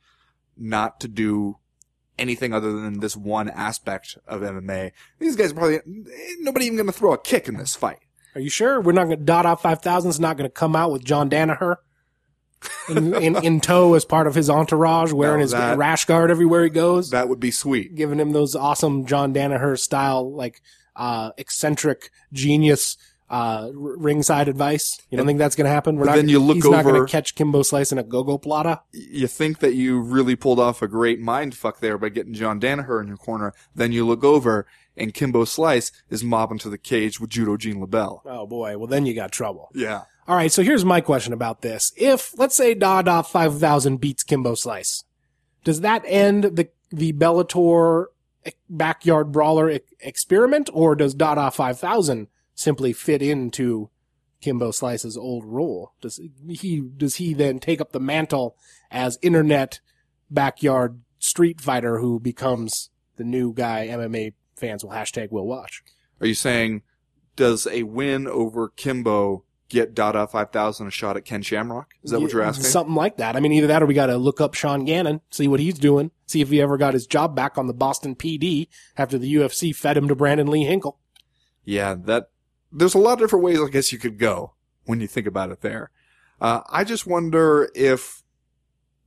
[0.56, 1.56] not to do
[2.16, 4.92] anything other than this one aspect of MMA.
[5.18, 5.80] These guys are probably
[6.38, 7.98] nobody even going to throw a kick in this fight.
[8.34, 10.90] Are you sure we're not going to Dada 5000 is not going to come out
[10.92, 11.76] with John Danaher
[12.88, 16.30] in, in, in tow as part of his entourage, wearing No, his that- rash guard
[16.30, 17.94] everywhere he goes, That would be sweet.
[17.94, 20.60] giving him those awesome John Danaher style, like,
[20.96, 22.96] uh, eccentric genius,
[23.30, 25.00] uh, ringside advice.
[25.10, 25.96] You don't think that's going to happen?
[25.96, 28.80] We're not, then you look he's not going to catch Kimbo Slice in a gogoplata.
[28.92, 32.60] You think that you really pulled off a great mind fuck there by getting John
[32.60, 33.52] Danaher in your corner.
[33.74, 34.66] Then you look over
[34.96, 38.20] and Kimbo Slice is mobbing to the cage with Judo Gene LeBell.
[38.24, 38.76] Oh boy.
[38.78, 39.70] Well, then you got trouble.
[39.74, 40.02] Yeah.
[40.26, 41.92] All right, so here's my question about this.
[41.96, 45.04] If, let's say, Dada 5000 beats Kimbo Slice,
[45.64, 48.06] does that end the, the Bellator
[48.46, 53.90] e- backyard brawler e- experiment, or does Dada 5000 simply fit into
[54.40, 55.92] Kimbo Slice's old role?
[56.00, 56.18] Does
[56.48, 58.56] he, does he then take up the mantle
[58.90, 59.80] as internet
[60.30, 65.82] backyard street fighter who becomes the new guy MMA fans will hashtag will watch?
[66.20, 66.82] Are you saying,
[67.36, 71.94] does a win over Kimbo get Dada 5000 a shot at Ken Shamrock?
[72.02, 72.64] Is that what you're asking?
[72.64, 73.36] Something like that.
[73.36, 75.78] I mean, either that or we got to look up Sean Gannon, see what he's
[75.78, 79.34] doing, see if he ever got his job back on the Boston PD after the
[79.34, 80.98] UFC fed him to Brandon Lee Hinkle.
[81.64, 82.30] Yeah, that
[82.70, 85.50] there's a lot of different ways I guess you could go when you think about
[85.50, 85.90] it there.
[86.40, 88.22] Uh, I just wonder if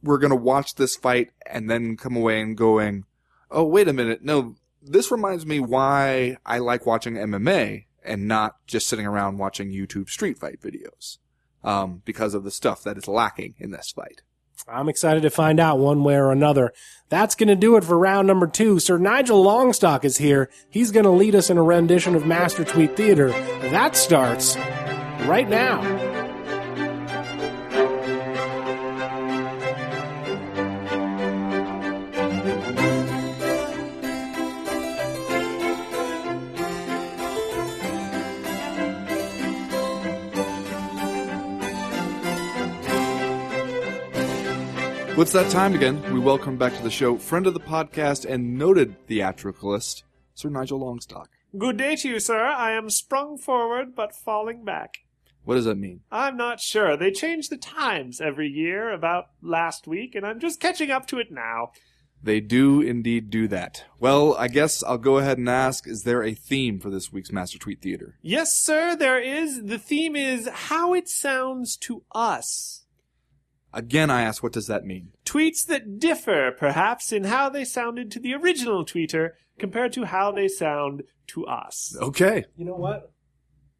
[0.01, 3.03] we're gonna watch this fight and then come away and going,
[3.51, 8.55] oh wait a minute, no, this reminds me why I like watching MMA and not
[8.65, 11.17] just sitting around watching YouTube street fight videos.
[11.63, 14.21] Um, because of the stuff that is lacking in this fight.
[14.67, 16.71] I'm excited to find out one way or another.
[17.09, 18.80] That's going to do it for round number two.
[18.80, 20.49] Sir Nigel Longstock is here.
[20.69, 23.30] He's going to lead us in a rendition of Master Tweet Theater.
[23.69, 24.55] That starts
[25.25, 26.16] right now.
[45.18, 46.13] Well, it's that time again.
[46.13, 50.03] We welcome back to the show friend of the podcast and noted theatricalist,
[50.36, 51.26] Sir Nigel Longstock.
[51.57, 52.45] Good day to you, sir.
[52.45, 54.99] I am sprung forward but falling back.
[55.43, 56.01] What does that mean?
[56.11, 56.95] I'm not sure.
[56.95, 61.18] They change the times every year about last week, and I'm just catching up to
[61.18, 61.72] it now.
[62.22, 63.86] They do indeed do that.
[63.99, 67.32] Well, I guess I'll go ahead and ask, is there a theme for this week's
[67.32, 68.20] Master Tweet Theater?
[68.22, 69.63] Yes, sir, there is.
[69.63, 72.76] The theme is how it sounds to us.
[73.74, 75.11] Again, I ask, what does that mean?
[75.26, 80.32] Tweets that differ, perhaps, in how they sounded to the original tweeter compared to how
[80.32, 81.95] they sound to us.
[82.01, 82.45] Okay.
[82.55, 83.11] You know what?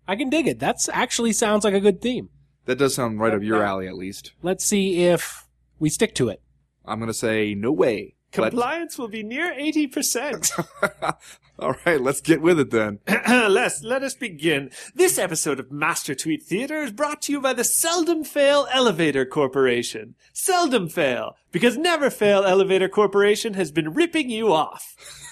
[0.08, 0.60] I can dig it.
[0.60, 2.30] That's actually sounds like a good theme.
[2.66, 4.34] That does sound right up your alley, at least.
[4.42, 5.48] Let's see if
[5.80, 6.42] we stick to it.
[6.86, 8.16] I'm gonna say, no way.
[8.36, 10.66] But- Compliance will be near 80%.
[11.60, 13.00] All right, let's get with it then.
[13.28, 14.70] Let's let us begin.
[14.94, 19.26] This episode of Master Tweet Theater is brought to you by the Seldom Fail Elevator
[19.26, 20.14] Corporation.
[20.34, 24.96] Seldom fail, because Never Fail Elevator Corporation has been ripping you off.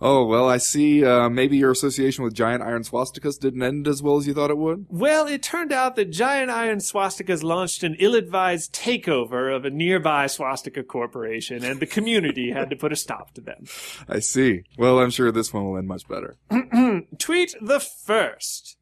[0.00, 4.02] Oh, well, I see, uh, maybe your association with giant iron swastikas didn't end as
[4.02, 4.86] well as you thought it would?
[4.88, 10.26] Well, it turned out that Giant Iron Swastikas launched an ill-advised takeover of a nearby
[10.26, 13.66] swastika corporation, and the community had to put a stop to them.
[14.08, 14.62] I see.
[14.76, 16.36] Well, I'm sure this one will end much better.
[17.18, 18.76] Tweet the first.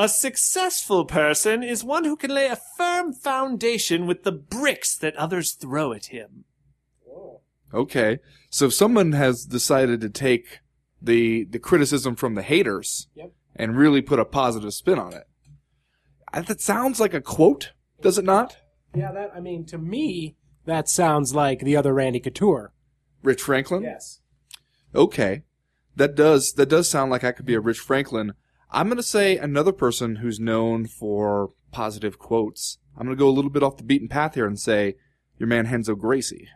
[0.00, 5.16] A successful person is one who can lay a firm foundation with the bricks that
[5.16, 6.44] others throw at him.
[7.72, 8.18] Okay.
[8.50, 10.60] So if someone has decided to take
[11.00, 13.32] the the criticism from the haters Yep.
[13.56, 15.24] and really put a positive spin on it,
[16.32, 18.56] uh, that sounds like a quote, does it not?
[18.94, 22.72] Yeah, that I mean, to me, that sounds like the other Randy Couture.
[23.22, 23.82] Rich Franklin.
[23.82, 24.20] Yes.
[24.94, 25.42] Okay.
[25.96, 28.32] That does that does sound like I could be a Rich Franklin.
[28.70, 32.78] I'm gonna say another person who's known for positive quotes.
[32.96, 34.94] I'm gonna go a little bit off the beaten path here and say
[35.38, 36.48] your man Renzo Gracie.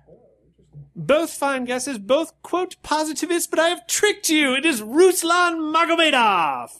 [0.95, 4.55] Both fine guesses, both quote positivist, but I have tricked you.
[4.55, 6.71] It is Ruslan Magomedov.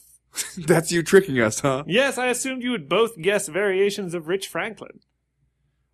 [0.67, 1.83] That's you tricking us, huh?
[1.87, 4.99] Yes, I assumed you would both guess variations of Rich Franklin.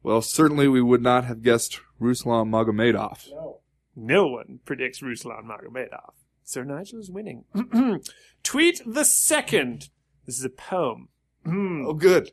[0.03, 3.29] Well, certainly we would not have guessed Ruslan Magomedov.
[3.31, 3.59] No.
[3.95, 6.11] No one predicts Ruslan Magomedov.
[6.43, 7.43] Sir Nigel is winning.
[8.43, 9.89] Tweet the second.
[10.25, 11.09] This is a poem.
[11.85, 12.31] Oh, good.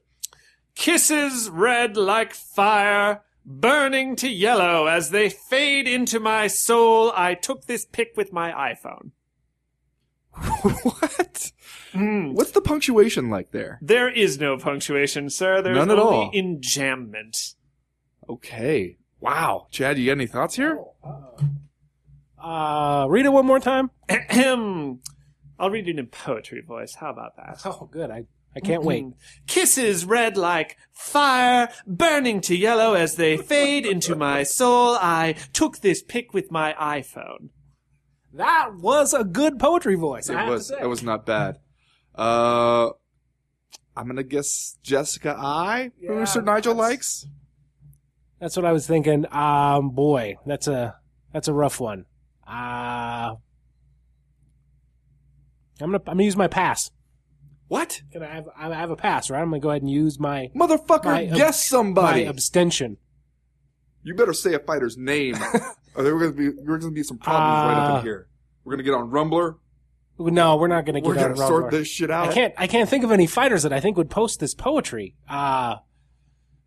[0.74, 7.12] Kisses red like fire, burning to yellow as they fade into my soul.
[7.14, 9.12] I took this pic with my iPhone.
[10.62, 11.53] what?
[11.92, 12.32] Hmm.
[12.34, 13.78] What's the punctuation like there?
[13.80, 15.62] There is no punctuation, sir.
[15.62, 16.32] There's None at only all.
[16.32, 17.55] enjambment.
[18.28, 18.99] Okay.
[19.20, 19.68] Wow.
[19.70, 20.78] Chad, you got any thoughts here?
[22.38, 23.90] Uh, read it one more time.
[25.59, 26.94] I'll read it in poetry voice.
[26.97, 27.62] How about that?
[27.64, 28.11] Oh, good.
[28.11, 28.24] I
[28.57, 29.04] I can't wait.
[29.46, 34.96] Kisses red like fire, burning to yellow as they fade into my soul.
[34.98, 37.50] I took this pic with my iPhone.
[38.32, 40.30] That was a good poetry voice.
[40.30, 40.70] It have was.
[40.70, 41.59] It was not bad.
[42.14, 42.90] Uh,
[43.94, 47.26] I'm gonna guess Jessica Eye, who Yeah, Sir Nigel that's- likes.
[48.40, 49.24] That's what I was thinking.
[49.34, 50.96] Um, boy, that's a
[51.32, 52.04] that's a rough one.
[52.46, 53.38] Uh, I'm
[55.80, 56.90] gonna I'm gonna use my pass.
[57.69, 58.01] What?
[58.12, 59.41] Can I have I have a pass, right?
[59.41, 62.25] I'm gonna go ahead and use my Motherfucker, My, uh, guess somebody.
[62.25, 62.97] my abstention.
[64.03, 65.35] you better say a fighter's name,
[65.97, 68.29] or there gonna be there are gonna be some problems right up Uh, in here.
[68.64, 69.57] We're gonna get on Rumbler.
[70.19, 71.49] No, we're not gonna get We're on gonna Rumble.
[71.49, 72.29] sort this shit out.
[72.29, 75.14] I can't I can't think of any fighters that I think would post this poetry.
[75.29, 75.77] Uh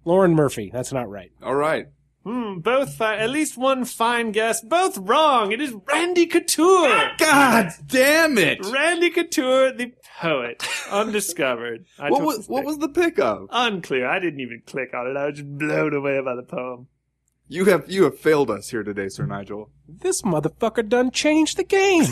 [0.05, 0.69] Lauren Murphy.
[0.73, 1.31] That's not right.
[1.43, 1.87] All right.
[2.25, 4.61] Hmm, both fi- at least one fine guess.
[4.61, 5.51] Both wrong.
[5.53, 7.11] It is Randy Couture.
[7.17, 8.59] God damn it!
[8.65, 10.61] Randy Couture, the poet,
[10.91, 11.85] undiscovered.
[11.97, 13.47] I What took was this what was the pick of?
[13.51, 14.05] unclear?
[14.05, 15.15] I didn't even click on it.
[15.17, 16.87] I was just blown away by the poem.
[17.47, 19.71] You have you have failed us here today, Sir Nigel.
[19.87, 22.03] This motherfucker done changed the game.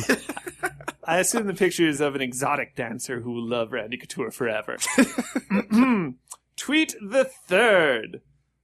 [1.03, 4.77] I assume the picture is of an exotic dancer who will love Randy Couture forever.
[6.57, 8.21] Tweet the third.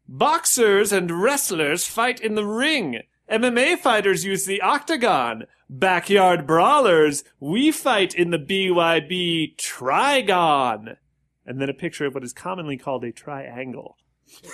[0.08, 3.01] Boxers and wrestlers fight in the ring.
[3.32, 5.45] MMA fighters use the octagon.
[5.70, 10.97] Backyard brawlers, we fight in the BYB Trigon.
[11.45, 13.97] And then a picture of what is commonly called a triangle.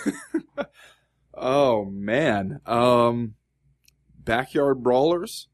[1.41, 2.59] Oh man.
[2.65, 3.35] Um,
[4.17, 5.47] backyard brawlers.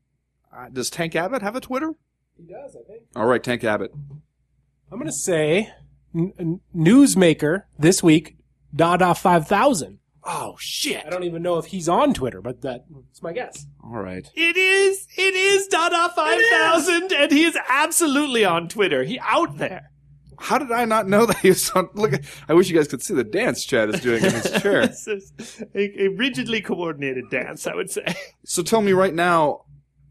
[0.55, 1.93] Uh, does Tank Abbott have a Twitter?
[2.37, 3.03] he does, I think.
[3.15, 3.91] All right, Tank Abbott.
[4.91, 5.69] I'm gonna say
[6.15, 8.37] n- n- newsmaker this week,
[8.75, 9.99] Dada five thousand.
[10.23, 11.05] Oh shit!
[11.05, 13.65] I don't even know if he's on Twitter, but that's my guess.
[13.83, 14.27] All right.
[14.33, 19.03] It is, it is Dada 5000 and he is absolutely on Twitter.
[19.03, 19.91] He out there.
[20.39, 21.89] How did I not know that he was on?
[21.93, 22.13] Look,
[22.49, 24.87] I wish you guys could see the dance Chad is doing in his chair.
[24.87, 28.05] This is a, a rigidly coordinated dance, I would say.
[28.43, 29.61] So tell me right now,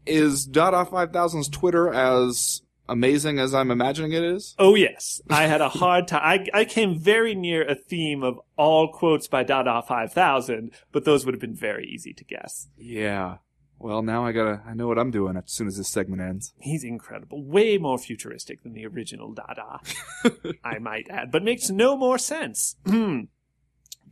[0.05, 4.55] is Dada 5000's Twitter as amazing as I'm imagining it is?
[4.59, 6.21] Oh yes, I had a hard time.
[6.23, 11.25] I, I came very near a theme of all quotes by Dada 5000, but those
[11.25, 12.67] would have been very easy to guess.
[12.77, 13.37] Yeah.
[13.77, 14.61] Well, now I gotta.
[14.65, 16.53] I know what I'm doing as soon as this segment ends.
[16.59, 19.79] He's incredible, way more futuristic than the original Dada,
[20.63, 22.77] I might add, but makes no more sense.
[22.85, 23.23] Hmm.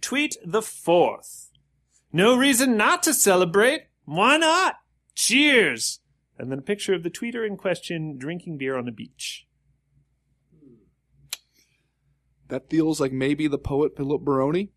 [0.02, 1.50] Tweet the fourth.
[2.12, 3.88] No reason not to celebrate.
[4.06, 4.76] Why not?
[5.16, 6.02] Cheers!
[6.44, 9.48] And then a picture of the tweeter in question drinking beer on the beach.
[12.50, 14.74] That feels like maybe the poet Philip Baroni.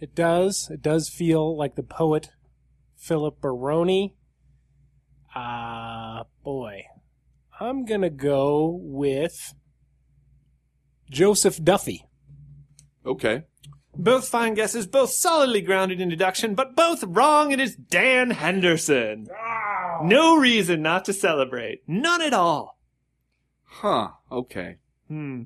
[0.00, 0.68] It does.
[0.70, 2.28] It does feel like the poet
[2.94, 4.16] Philip Baroni.
[5.34, 6.84] Uh boy.
[7.58, 9.54] I'm gonna go with
[11.10, 12.04] Joseph Duffy.
[13.06, 13.44] Okay.
[13.96, 17.52] Both fine guesses, both solidly grounded in deduction, but both wrong.
[17.52, 19.28] It is Dan Henderson.
[20.04, 21.82] No reason not to celebrate.
[21.86, 22.78] None at all.
[23.64, 24.10] Huh.
[24.30, 24.76] Okay.
[25.08, 25.42] Hmm.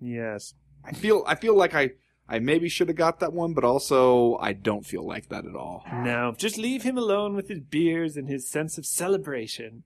[0.00, 0.54] Yes.
[0.84, 1.24] I feel.
[1.26, 1.90] I feel like I.
[2.28, 5.54] I maybe should have got that one, but also I don't feel like that at
[5.54, 5.84] all.
[5.92, 9.84] No, just leave him alone with his beers and his sense of celebration.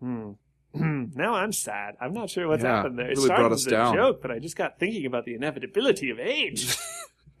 [0.00, 0.30] Hmm.
[0.74, 1.04] Hmm.
[1.14, 1.96] now I'm sad.
[2.00, 3.10] I'm not sure what's Yeah, happened there.
[3.10, 3.94] It really started as a down.
[3.94, 6.76] joke, but I just got thinking about the inevitability of age.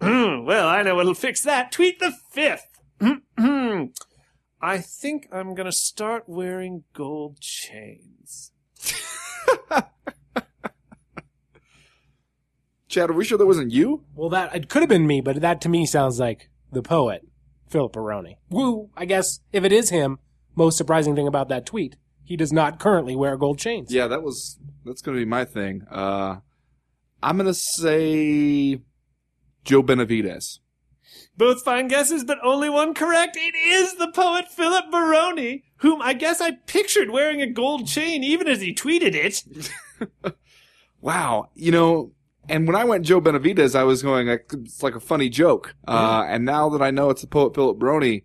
[0.02, 1.70] Hmm, well, I know what'll fix that.
[1.70, 2.66] Tweet the fifth.
[4.62, 8.52] I think I'm gonna start wearing gold chains.
[12.88, 14.04] Chad, are we sure that wasn't you?
[14.14, 17.26] Well, that it could have been me, but that to me sounds like the poet,
[17.68, 18.38] Philip Baroni.
[18.50, 18.90] Woo!
[18.96, 20.20] I guess if it is him,
[20.54, 23.92] most surprising thing about that tweet, he does not currently wear gold chains.
[23.92, 25.82] Yeah, that was that's gonna be my thing.
[25.90, 26.36] Uh,
[27.20, 28.80] I'm gonna say
[29.64, 30.60] Joe Benavidez.
[31.36, 33.36] Both fine guesses, but only one correct.
[33.40, 38.22] It is the poet Philip Baroni, whom I guess I pictured wearing a gold chain
[38.22, 40.32] even as he tweeted it.
[41.02, 42.12] Wow, you know,
[42.48, 45.74] and when I went Joe Benavidez, I was going it's like a funny joke.
[45.86, 48.24] Uh, and now that I know it's the poet Philip Baroni,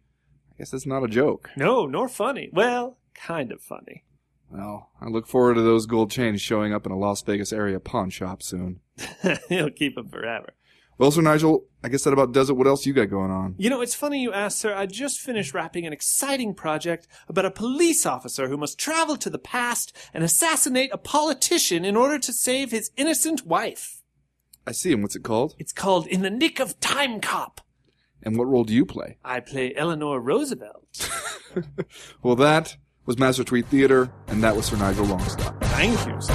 [0.51, 1.49] I guess it's not a joke.
[1.57, 2.51] No, nor funny.
[2.53, 4.03] Well, kind of funny.
[4.49, 7.79] Well, I look forward to those gold chains showing up in a Las Vegas area
[7.79, 8.79] pawn shop soon.
[9.49, 10.53] He'll keep them forever.
[10.97, 12.57] Well, Sir Nigel, I guess that about does it.
[12.57, 13.53] What else you got going on?
[13.57, 14.73] You know, it's funny you ask, sir.
[14.73, 19.29] I just finished wrapping an exciting project about a police officer who must travel to
[19.29, 24.01] the past and assassinate a politician in order to save his innocent wife.
[24.65, 24.91] I see.
[24.91, 25.55] And what's it called?
[25.59, 27.61] It's called In the Nick of Time Cop.
[28.23, 29.17] And what role do you play?
[29.23, 31.09] I play Eleanor Roosevelt.
[32.21, 35.59] Well, that was Master Tweet Theater, and that was Sir Nigel Longstock.
[35.63, 36.33] Thank you, sir.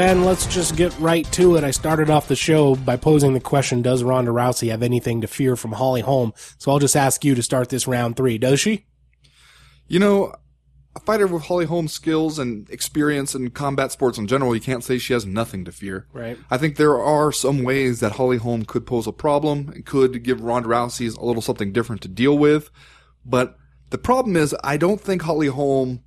[0.00, 1.62] Ben, let's just get right to it.
[1.62, 5.26] I started off the show by posing the question, does Ronda Rousey have anything to
[5.26, 6.32] fear from Holly Holm?
[6.56, 8.38] So I'll just ask you to start this round three.
[8.38, 8.86] Does she?
[9.88, 10.34] You know,
[10.96, 14.82] a fighter with Holly Holm's skills and experience in combat sports in general, you can't
[14.82, 16.06] say she has nothing to fear.
[16.14, 16.38] Right.
[16.50, 20.22] I think there are some ways that Holly Holm could pose a problem and could
[20.22, 22.70] give Ronda Rousey a little something different to deal with.
[23.22, 23.54] But
[23.90, 26.02] the problem is, I don't think Holly Holm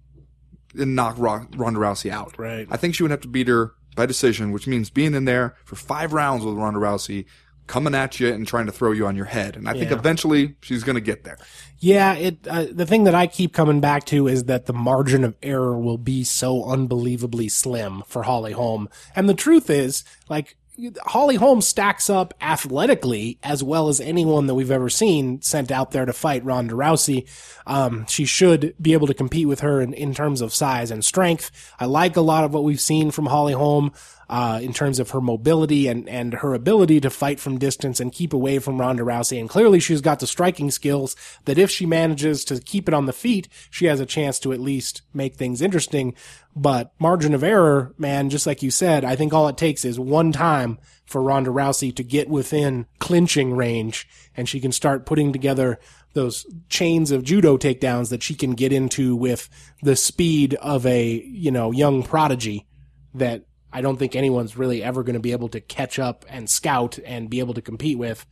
[0.75, 2.39] can knock Ronda Rousey out.
[2.39, 2.67] Right.
[2.71, 5.55] I think she would have to beat her by decision, which means being in there
[5.65, 7.25] for five rounds with Ronda Rousey,
[7.65, 9.55] coming at you and trying to throw you on your head.
[9.55, 9.97] And I think Yeah.
[9.97, 11.37] eventually she's going to get there.
[11.79, 12.45] Yeah, it.
[12.45, 15.79] Uh, the thing that I keep coming back to is that the margin of error
[15.79, 18.89] will be so unbelievably slim for Holly Holm.
[19.15, 20.57] And the truth is, like,
[21.05, 25.91] Holly Holm stacks up athletically as well as anyone that we've ever seen sent out
[25.91, 27.27] there to fight Ronda Rousey.
[27.67, 31.05] Um, she should be able to compete with her in, in terms of size and
[31.05, 31.51] strength.
[31.79, 33.91] I like a lot of what we've seen from Holly Holm
[34.29, 38.11] uh, in terms of her mobility and, and her ability to fight from distance and
[38.11, 39.39] keep away from Ronda Rousey.
[39.39, 41.15] And clearly she's got the striking skills
[41.45, 44.53] that if she manages to keep it on the feet, she has a chance to
[44.53, 46.15] at least make things interesting.
[46.55, 49.99] But margin of error, man, just like you said, I think all it takes is
[49.99, 55.33] one time for Ronda Rousey to get within clinching range and she can start putting
[55.33, 55.79] together
[56.13, 59.49] those chains of judo takedowns that she can get into with
[59.81, 62.67] the speed of a, you know, young prodigy
[63.15, 66.49] that I don't think anyone's really ever going to be able to catch up and
[66.49, 68.25] scout and be able to compete with.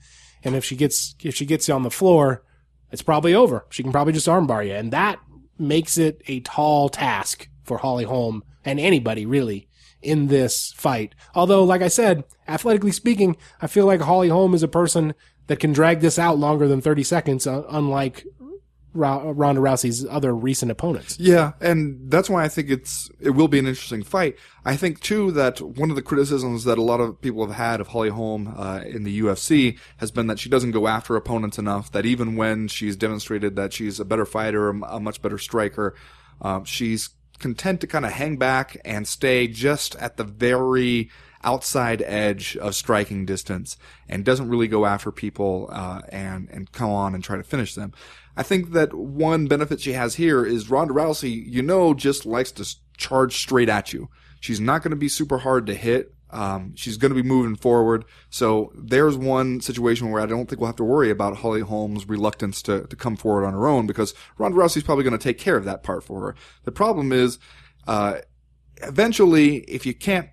[0.43, 2.43] And if she gets if she gets you on the floor,
[2.91, 3.65] it's probably over.
[3.69, 5.19] She can probably just armbar you, and that
[5.57, 9.67] makes it a tall task for Holly Holm and anybody really
[10.01, 11.13] in this fight.
[11.35, 15.13] Although, like I said, athletically speaking, I feel like Holly Holm is a person
[15.47, 18.25] that can drag this out longer than 30 seconds, uh, unlike
[18.93, 21.17] Ronda Rousey's other recent opponents.
[21.19, 24.37] Yeah, and that's why I think it's it will be an interesting fight.
[24.65, 27.79] I think too that one of the criticisms that a lot of people have had
[27.79, 31.57] of Holly Holm uh, in the UFC has been that she doesn't go after opponents
[31.57, 31.91] enough.
[31.91, 35.95] That even when she's demonstrated that she's a better fighter, a much better striker,
[36.41, 41.09] uh, she's content to kind of hang back and stay just at the very
[41.43, 43.77] outside edge of striking distance
[44.07, 47.75] and doesn't really go after people uh, and and come on and try to finish
[47.75, 47.93] them.
[48.35, 52.51] I think that one benefit she has here is Ronda Rousey, you know, just likes
[52.53, 54.09] to charge straight at you.
[54.39, 56.13] She's not going to be super hard to hit.
[56.29, 58.05] Um, she's going to be moving forward.
[58.29, 62.07] So there's one situation where I don't think we'll have to worry about Holly Holm's
[62.07, 65.37] reluctance to, to come forward on her own because Ronda Rousey's probably going to take
[65.37, 66.35] care of that part for her.
[66.63, 67.37] The problem is,
[67.85, 68.19] uh,
[68.81, 70.29] eventually, if you can't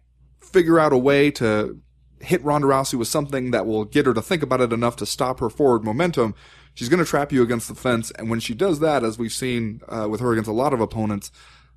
[0.52, 1.80] figure out a way to
[2.20, 5.06] hit Ronda Rousey with something that will get her to think about it enough to
[5.06, 6.34] stop her forward momentum,
[6.74, 8.10] she's going to trap you against the fence.
[8.12, 10.80] And when she does that, as we've seen uh, with her against a lot of
[10.80, 11.30] opponents,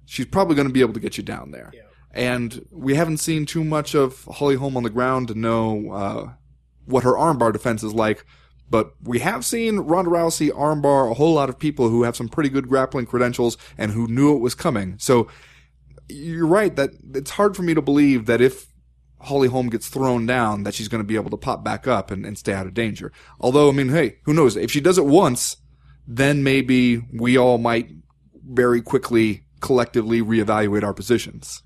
[0.05, 1.71] she's probably going to be able to get you down there.
[2.13, 6.33] And we haven't seen too much of Holly Holm on the ground to know uh,
[6.85, 8.25] what her armbar defense is like.
[8.69, 12.29] But we have seen Ronda Rousey armbar a whole lot of people who have some
[12.29, 14.95] pretty good grappling credentials and who knew it was coming.
[14.97, 15.27] So
[16.11, 18.67] you're right that it's hard for me to believe that if
[19.21, 22.11] Holly Holm gets thrown down, that she's going to be able to pop back up
[22.11, 23.11] and, and stay out of danger.
[23.39, 24.55] Although, I mean, hey, who knows?
[24.55, 25.57] If she does it once,
[26.07, 27.89] then maybe we all might
[28.43, 31.61] very quickly collectively reevaluate our positions.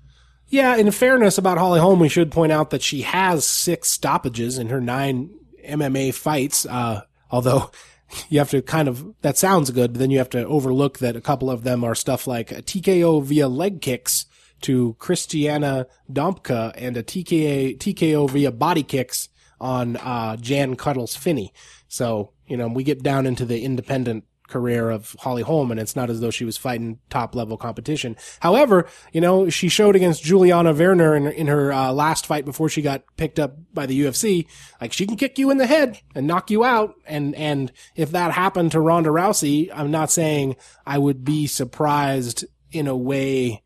[0.48, 4.58] Yeah, in fairness about Holly Holm, we should point out that she has six stoppages
[4.58, 5.30] in her nine
[5.66, 6.66] MMA fights.
[6.66, 7.70] Uh, although
[8.28, 11.16] you have to kind of, that sounds good, but then you have to overlook that
[11.16, 14.25] a couple of them are stuff like a TKO via leg kicks
[14.62, 19.28] to Christina Domke and a TKA, TKO via body kicks
[19.60, 21.52] on, uh, Jan Cuddles Finney.
[21.88, 25.96] So, you know, we get down into the independent career of Holly Holm, and it's
[25.96, 28.16] not as though she was fighting top level competition.
[28.40, 32.68] However, you know, she showed against Juliana Werner in, in her uh, last fight before
[32.68, 34.46] she got picked up by the UFC,
[34.80, 36.94] like she can kick you in the head and knock you out.
[37.06, 42.44] And, and if that happened to Ronda Rousey, I'm not saying I would be surprised
[42.70, 43.62] in a way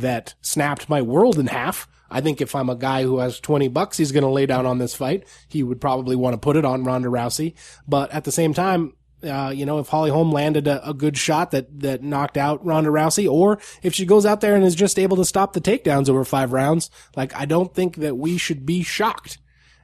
[0.00, 1.88] that snapped my world in half.
[2.10, 4.66] I think if I'm a guy who has 20 bucks he's going to lay down
[4.66, 7.54] on this fight, he would probably want to put it on Ronda Rousey.
[7.88, 11.16] But at the same time, uh, you know, if Holly Holm landed a, a, good
[11.16, 14.74] shot that, that knocked out Ronda Rousey, or if she goes out there and is
[14.74, 18.36] just able to stop the takedowns over five rounds, like, I don't think that we
[18.36, 19.38] should be shocked.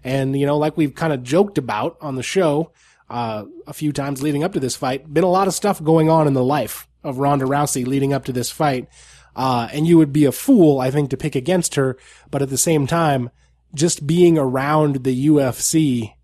[0.04, 2.72] And, you know, like we've kind of joked about on the show,
[3.08, 6.08] uh, a few times leading up to this fight, been a lot of stuff going
[6.08, 8.88] on in the life of Ronda Rousey leading up to this fight.
[9.37, 11.97] Uh, and you would be a fool, I think, to pick against her.
[12.31, 13.31] But at the same time,
[13.74, 16.14] just being around the UFC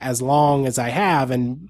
[0.00, 1.68] as long as I have and,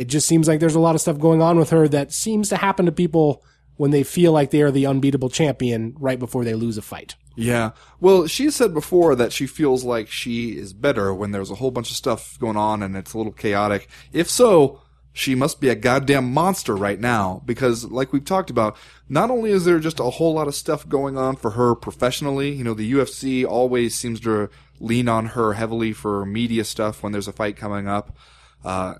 [0.00, 2.48] it just seems like there's a lot of stuff going on with her that seems
[2.48, 3.44] to happen to people
[3.76, 7.16] when they feel like they are the unbeatable champion right before they lose a fight.
[7.36, 7.72] Yeah.
[8.00, 11.70] Well, she said before that she feels like she is better when there's a whole
[11.70, 13.88] bunch of stuff going on and it's a little chaotic.
[14.10, 14.80] If so,
[15.12, 18.76] she must be a goddamn monster right now because like we've talked about,
[19.08, 22.52] not only is there just a whole lot of stuff going on for her professionally,
[22.52, 24.48] you know, the UFC always seems to
[24.78, 28.16] lean on her heavily for media stuff when there's a fight coming up.
[28.64, 28.94] Uh,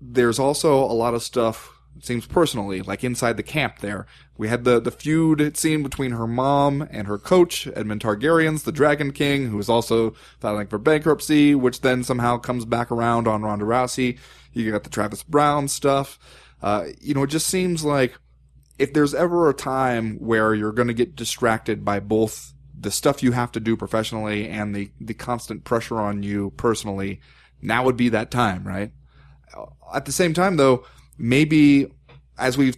[0.00, 4.06] there's also a lot of stuff it seems personally, like inside the camp there.
[4.36, 8.64] We had the, the feud, it seemed, between her mom and her coach, Edmond Targaryens,
[8.64, 13.26] the Dragon King, who is also filing for bankruptcy, which then somehow comes back around
[13.26, 14.18] on Ronda Rousey.
[14.56, 16.18] You got the Travis Browne stuff.
[16.62, 18.14] Uh, you know, it just seems like
[18.78, 23.22] if there's ever a time where you're going to get distracted by both the stuff
[23.22, 27.20] you have to do professionally and the, the constant pressure on you personally,
[27.62, 28.92] now would be that time, right?
[29.94, 30.84] at the same time, though,
[31.18, 31.90] maybe
[32.38, 32.76] as we've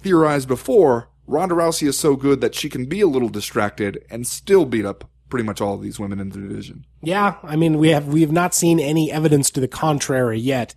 [0.00, 4.26] theorized before, Ronda Rousey is so good that she can be a little distracted and
[4.26, 6.84] still beat up pretty much all of these women in the division.
[7.02, 10.74] Yeah, I mean, we have we have not seen any evidence to the contrary yet.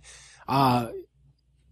[0.48, 0.88] Uh,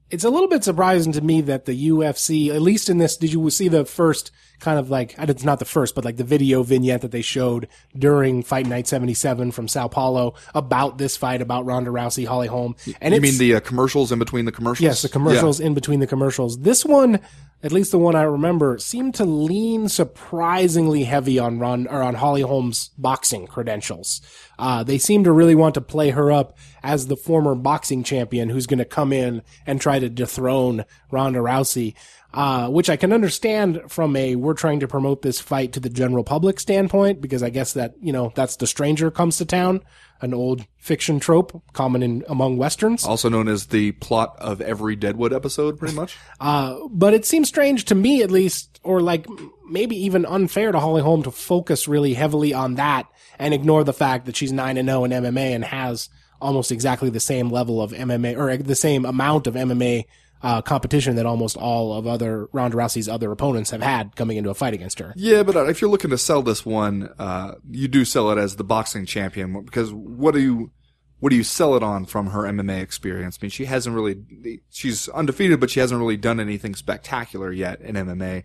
[0.08, 3.32] it's a little bit surprising to me that the UFC, at least in this, did
[3.32, 6.62] you see the first kind of like, it's not the first, but like the video
[6.62, 11.66] vignette that they showed during Fight Night 77 from Sao Paulo about this fight, about
[11.66, 12.76] Ronda Rousey, Holly Holm.
[13.00, 14.84] And you mean the uh, commercials in between the commercials?
[14.84, 15.66] Yes, the commercials yeah.
[15.66, 16.60] in between the commercials.
[16.60, 17.18] This one,
[17.64, 22.14] at least the one I remember, seemed to lean surprisingly heavy on Ron or on
[22.14, 24.20] Holly Holm's boxing credentials.
[24.58, 28.48] Uh, they seem to really want to play her up as the former boxing champion
[28.48, 31.94] who's going to come in and try to dethrone Ronda Rousey.
[32.34, 35.88] Uh, which I can understand from a we're trying to promote this fight to the
[35.88, 39.80] general public standpoint because I guess that you know that's the stranger comes to town
[40.20, 43.04] an old fiction trope common in among westerns.
[43.04, 46.16] Also known as the plot of every Deadwood episode, pretty much.
[46.40, 49.26] uh, but it seems strange to me, at least, or like
[49.68, 53.06] maybe even unfair to Holly Holm to focus really heavily on that
[53.38, 56.08] and ignore the fact that she's nine and zero oh in MMA and has
[56.40, 60.04] almost exactly the same level of MMA or the same amount of MMA
[60.42, 64.50] uh, competition that almost all of other Ronda Rousey's other opponents have had coming into
[64.50, 65.12] a fight against her.
[65.16, 68.38] Yeah, but uh, if you're looking to sell this one, uh, you do sell it
[68.38, 70.70] as the boxing champion because what do you
[71.18, 73.38] what do you sell it on from her MMA experience?
[73.40, 77.80] I mean, she hasn't really she's undefeated, but she hasn't really done anything spectacular yet
[77.80, 78.44] in MMA.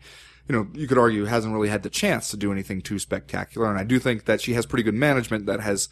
[0.52, 3.70] You know, you could argue hasn't really had the chance to do anything too spectacular,
[3.70, 5.88] and I do think that she has pretty good management that has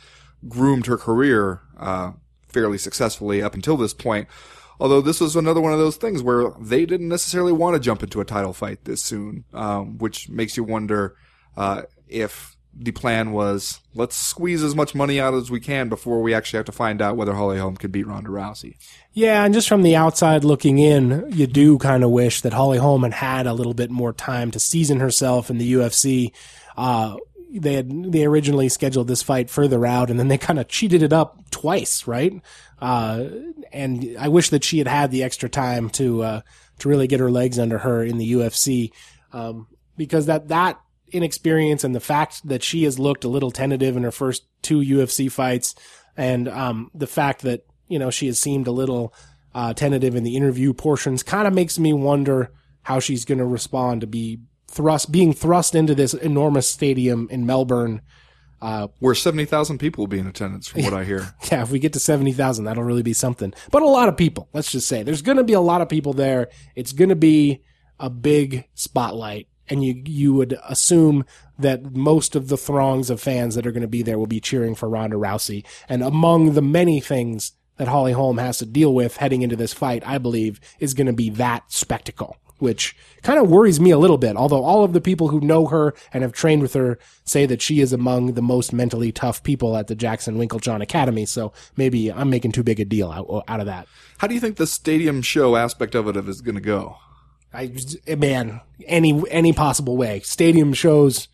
[0.50, 2.12] groomed her career uh,
[2.50, 4.28] fairly successfully up until this point.
[4.78, 8.04] Although this was another one of those things where they didn't necessarily want to jump
[8.04, 11.16] into a title fight this soon, um, which makes you wonder
[11.56, 16.22] uh, if the plan was let's squeeze as much money out as we can before
[16.22, 18.78] we actually have to find out whether Holly Holm could beat Ronda Rousey.
[19.12, 22.78] Yeah, and just from the outside looking in, you do kind of wish that Holly
[22.78, 26.32] Holm had had a little bit more time to season herself in the UFC.
[26.78, 27.18] Uh,
[27.52, 31.04] they had they originally scheduled this fight further out, and then they kind of cheated
[31.04, 32.42] it up twice, right?
[32.80, 33.26] Uh,
[33.74, 36.42] and I wish that she had had the extra time to, uh,
[36.80, 38.92] to really get her legs under her in the UFC.
[39.34, 39.68] Um,
[39.98, 40.80] because that, that
[41.12, 44.80] inexperience and the fact that she has looked a little tentative in her first two
[44.80, 45.76] UFC fights,
[46.18, 49.14] and um, the fact that you know she has seemed a little
[49.54, 52.52] uh, tentative in the interview portions, kind of makes me wonder
[52.84, 57.46] how she's going to respond to be thrust being thrust into this enormous stadium in
[57.46, 58.02] Melbourne.
[59.00, 61.34] Where 70,000 people will be in attendance, from what I hear.
[61.52, 63.54] Yeah, if we get to 70,000, that'll really be something.
[63.72, 65.02] But a lot of people, let's just say.
[65.02, 66.50] There's going to be a lot of people there.
[66.76, 67.64] It's going to be
[68.00, 69.48] a big spotlight.
[69.70, 71.26] And you, you would assume
[71.60, 74.40] that most of the throngs of fans that are going to be there will be
[74.40, 75.66] cheering for Ronda Rousey.
[75.88, 79.74] And among the many things that Holly Holm has to deal with heading into this
[79.74, 83.98] fight, I believe, is going to be that spectacle, which kind of worries me a
[83.98, 84.36] little bit.
[84.36, 87.62] Although all of the people who know her and have trained with her say that
[87.62, 91.26] she is among the most mentally tough people at the Jackson Winkeljohn Academy.
[91.26, 93.88] So maybe I'm making too big a deal out, out of that.
[94.18, 96.98] How do you think the stadium show aspect of it is going to go?
[97.54, 97.72] I
[98.16, 100.20] man, any any possible way.
[100.22, 101.28] Stadium shows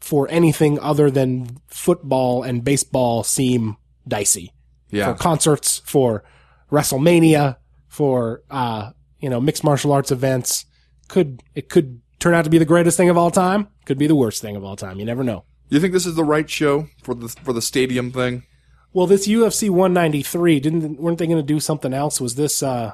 [0.00, 4.52] for anything other than football and baseball seem dicey.
[4.90, 5.12] Yeah.
[5.12, 6.24] For concerts, for
[6.70, 7.56] WrestleMania,
[7.88, 8.90] for uh,
[9.20, 10.66] you know, mixed martial arts events.
[11.08, 13.68] Could it could turn out to be the greatest thing of all time?
[13.84, 14.98] Could be the worst thing of all time.
[14.98, 15.44] You never know.
[15.68, 18.44] You think this is the right show for the for the stadium thing?
[18.92, 22.20] Well, this UFC 193 didn't weren't they going to do something else?
[22.20, 22.92] Was this uh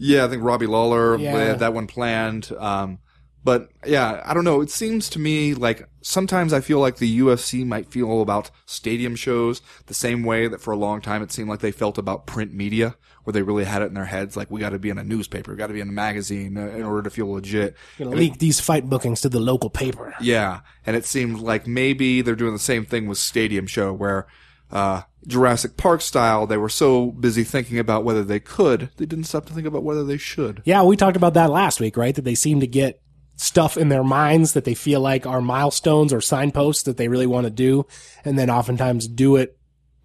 [0.00, 1.36] Yeah, I think Robbie Lawler Yeah.
[1.36, 2.50] they had that one planned.
[2.58, 2.98] Um,
[3.44, 4.60] but yeah, I don't know.
[4.60, 9.14] It seems to me like sometimes I feel like the UFC might feel about stadium
[9.16, 12.26] shows the same way that for a long time it seemed like they felt about
[12.26, 14.90] print media, where they really had it in their heads like we got to be
[14.90, 17.76] in a newspaper, got to be in a magazine uh, in order to feel legit.
[17.96, 20.14] to leak these fight bookings to the local paper?
[20.20, 24.26] Yeah, and it seemed like maybe they're doing the same thing with Stadium Show, where
[24.70, 29.24] uh, Jurassic Park style, they were so busy thinking about whether they could, they didn't
[29.24, 30.62] stop to think about whether they should.
[30.64, 32.14] Yeah, we talked about that last week, right?
[32.14, 33.00] That they seem to get
[33.36, 37.26] stuff in their minds that they feel like are milestones or signposts that they really
[37.26, 37.86] want to do,
[38.24, 39.56] and then oftentimes do it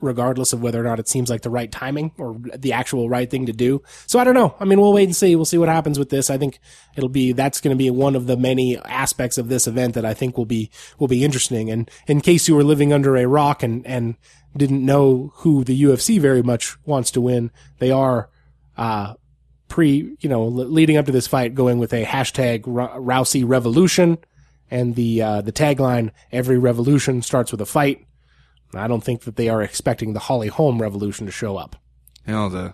[0.01, 3.29] regardless of whether or not it seems like the right timing or the actual right
[3.29, 3.81] thing to do.
[4.07, 4.55] So I don't know.
[4.59, 5.35] I mean, we'll wait and see.
[5.35, 6.29] We'll see what happens with this.
[6.29, 6.59] I think
[6.95, 10.05] it'll be that's going to be one of the many aspects of this event that
[10.05, 10.69] I think will be
[10.99, 11.69] will be interesting.
[11.69, 14.15] And in case you were living under a rock and and
[14.55, 18.29] didn't know who the UFC very much wants to win, they are
[18.77, 19.15] uh
[19.67, 24.17] pre, you know, leading up to this fight, going with a hashtag Ro- Rousey Revolution,
[24.69, 28.05] and the uh, the tagline "Every revolution starts with a fight."
[28.73, 31.75] I don't think that they are expecting the Holly Holm revolution to show up.
[32.27, 32.73] You know, the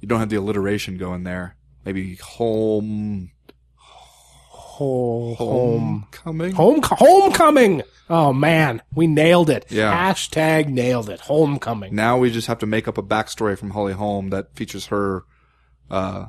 [0.00, 1.56] you don't have the alliteration going there.
[1.84, 3.30] Maybe home,
[3.76, 6.52] home, homecoming.
[6.52, 7.82] home, homecoming.
[8.08, 9.66] Oh man, we nailed it.
[9.70, 9.92] Yeah.
[10.12, 11.20] Hashtag nailed it.
[11.20, 11.94] Homecoming.
[11.94, 15.24] Now we just have to make up a backstory from Holly Holm that features her
[15.90, 16.26] uh,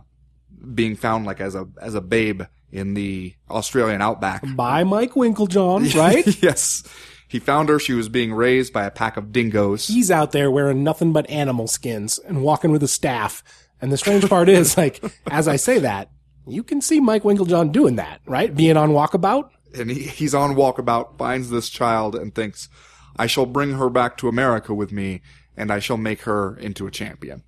[0.74, 4.44] being found like as a as a babe in the Australian outback.
[4.56, 6.44] By Mike Winkeljohn, right?
[6.44, 6.84] yes.
[7.32, 7.80] He found her.
[7.80, 9.88] She was being raised by a pack of dingoes.
[9.88, 13.42] He's out there wearing nothing but animal skins and walking with a staff.
[13.82, 15.02] And the strange part is, like,
[15.32, 16.10] as I say that,
[16.46, 18.54] you can see Mike Winkeljohn doing that, right?
[18.54, 19.50] Being on walkabout.
[19.74, 22.68] and he, he's on walkabout, finds this child, and thinks,
[23.16, 25.22] I shall bring her back to America with me,
[25.56, 27.44] and I shall make her into a champion.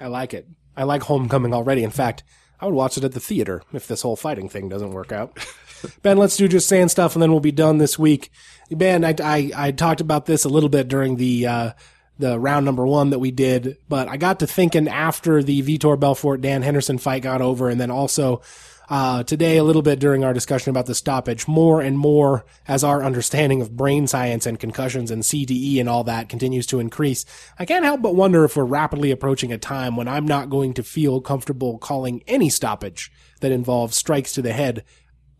[0.00, 0.48] I like it.
[0.76, 1.84] I like Homecoming already.
[1.84, 2.24] In fact,
[2.60, 5.38] I would watch it at the theater if this whole fighting thing doesn't work out.
[6.02, 8.30] ben, let's do just saying stuff and then we'll be done this week.
[8.70, 11.72] Ben, I, I, I talked about this a little bit during the, uh,
[12.18, 15.98] the round number one that we did, but I got to thinking after the Vitor
[15.98, 18.42] Belfort Dan Henderson fight got over and then also,
[18.90, 22.82] uh, today a little bit during our discussion about the stoppage, more and more as
[22.82, 27.24] our understanding of brain science and concussions and CTE and all that continues to increase.
[27.56, 30.74] I can't help but wonder if we're rapidly approaching a time when I'm not going
[30.74, 34.84] to feel comfortable calling any stoppage that involves strikes to the head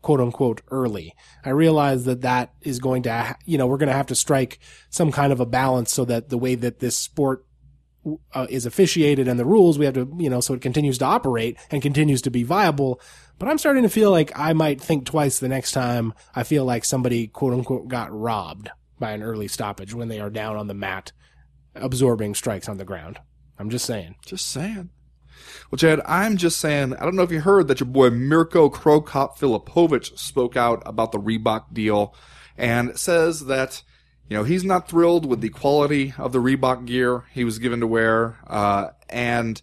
[0.03, 1.15] quote unquote early.
[1.45, 4.59] I realize that that is going to, you know, we're going to have to strike
[4.89, 7.45] some kind of a balance so that the way that this sport
[8.35, 11.05] uh, is officiated and the rules we have to, you know, so it continues to
[11.05, 13.01] operate and continues to be viable.
[13.39, 16.65] But I'm starting to feel like I might think twice the next time I feel
[16.65, 20.67] like somebody quote unquote got robbed by an early stoppage when they are down on
[20.67, 21.13] the mat
[21.75, 23.19] absorbing strikes on the ground.
[23.59, 24.17] I'm just saying.
[24.25, 24.91] Just saying.
[25.71, 28.69] Well, Chad, I'm just saying, I don't know if you heard that your boy Mirko
[28.69, 32.15] Cro Cop Filipović spoke out about the Reebok deal
[32.57, 33.83] and says that,
[34.29, 37.81] you know, he's not thrilled with the quality of the Reebok gear he was given
[37.81, 38.39] to wear.
[38.47, 39.63] Uh, and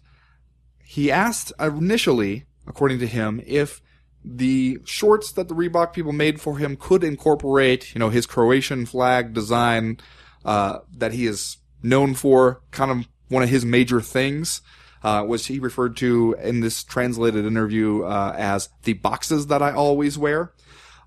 [0.82, 3.82] he asked initially, according to him, if
[4.24, 8.86] the shorts that the Reebok people made for him could incorporate, you know, his Croatian
[8.86, 9.98] flag design,
[10.44, 14.60] uh, that he is known for, kind of one of his major things,
[15.02, 19.72] uh, was he referred to in this translated interview, uh, as the boxes that I
[19.72, 20.52] always wear.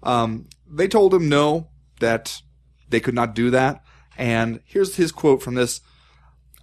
[0.04, 1.68] Um, they told him no,
[2.00, 2.42] that
[2.90, 3.84] they could not do that.
[4.18, 5.82] And here's his quote from this.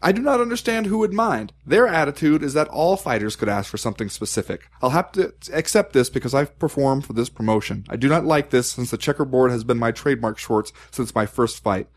[0.00, 1.52] I do not understand who would mind.
[1.66, 4.68] Their attitude is that all fighters could ask for something specific.
[4.80, 7.84] I'll have to accept this because I've performed for this promotion.
[7.88, 11.26] I do not like this since the checkerboard has been my trademark shorts since my
[11.26, 11.88] first fight.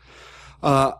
[0.62, 0.92] Uh,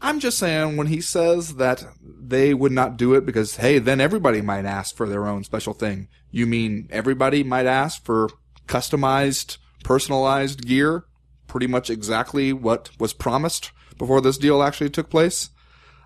[0.00, 4.00] I'm just saying when he says that they would not do it because, hey, then
[4.00, 6.08] everybody might ask for their own special thing.
[6.30, 8.28] You mean everybody might ask for
[8.66, 11.04] customized, personalized gear?
[11.46, 15.50] Pretty much exactly what was promised before this deal actually took place?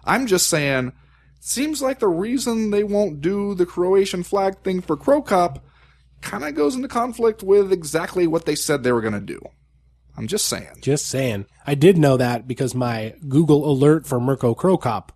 [0.05, 0.93] I'm just saying,
[1.41, 5.65] seems like the reason they won't do the Croatian flag thing for Cro Cop
[6.23, 9.41] kind of goes into conflict with exactly what they said they were going to do.
[10.17, 10.69] I'm just saying.
[10.81, 11.47] Just saying.
[11.67, 15.13] I did know that because my Google alert for Mirko Cop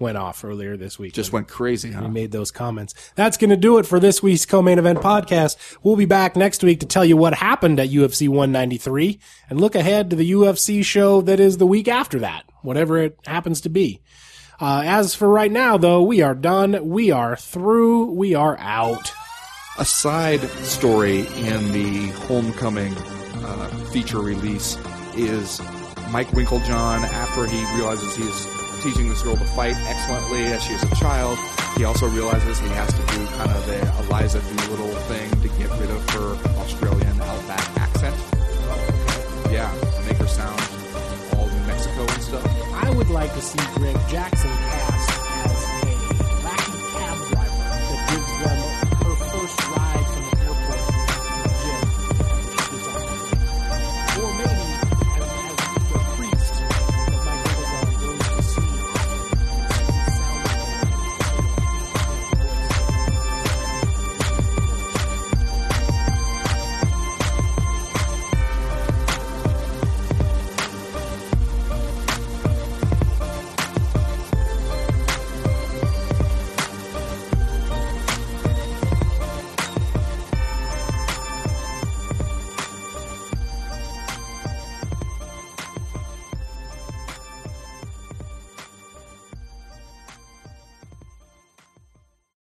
[0.00, 1.12] went off earlier this week.
[1.12, 2.02] Just went crazy, huh?
[2.04, 2.94] We made those comments.
[3.14, 5.56] That's going to do it for this week's co-main event podcast.
[5.82, 9.20] We'll be back next week to tell you what happened at UFC 193
[9.50, 13.18] and look ahead to the UFC show that is the week after that, whatever it
[13.26, 14.00] happens to be.
[14.58, 16.88] Uh, as for right now, though, we are done.
[16.88, 18.12] We are through.
[18.12, 19.12] We are out.
[19.78, 22.94] A side story in the Homecoming
[23.44, 24.76] uh, feature release
[25.14, 25.60] is
[26.10, 28.46] Mike Winkeljohn, after he realizes he's
[28.82, 31.38] teaching this girl to fight excellently as she is a child,
[31.76, 35.70] he also realizes he has to do kind of the Eliza Doolittle thing to get
[35.78, 38.16] rid of her Australian outback accent.
[39.52, 39.70] Yeah,
[40.06, 40.60] make her sound
[41.36, 42.74] all New Mexico and stuff.
[42.74, 44.50] I would like to see Greg Jackson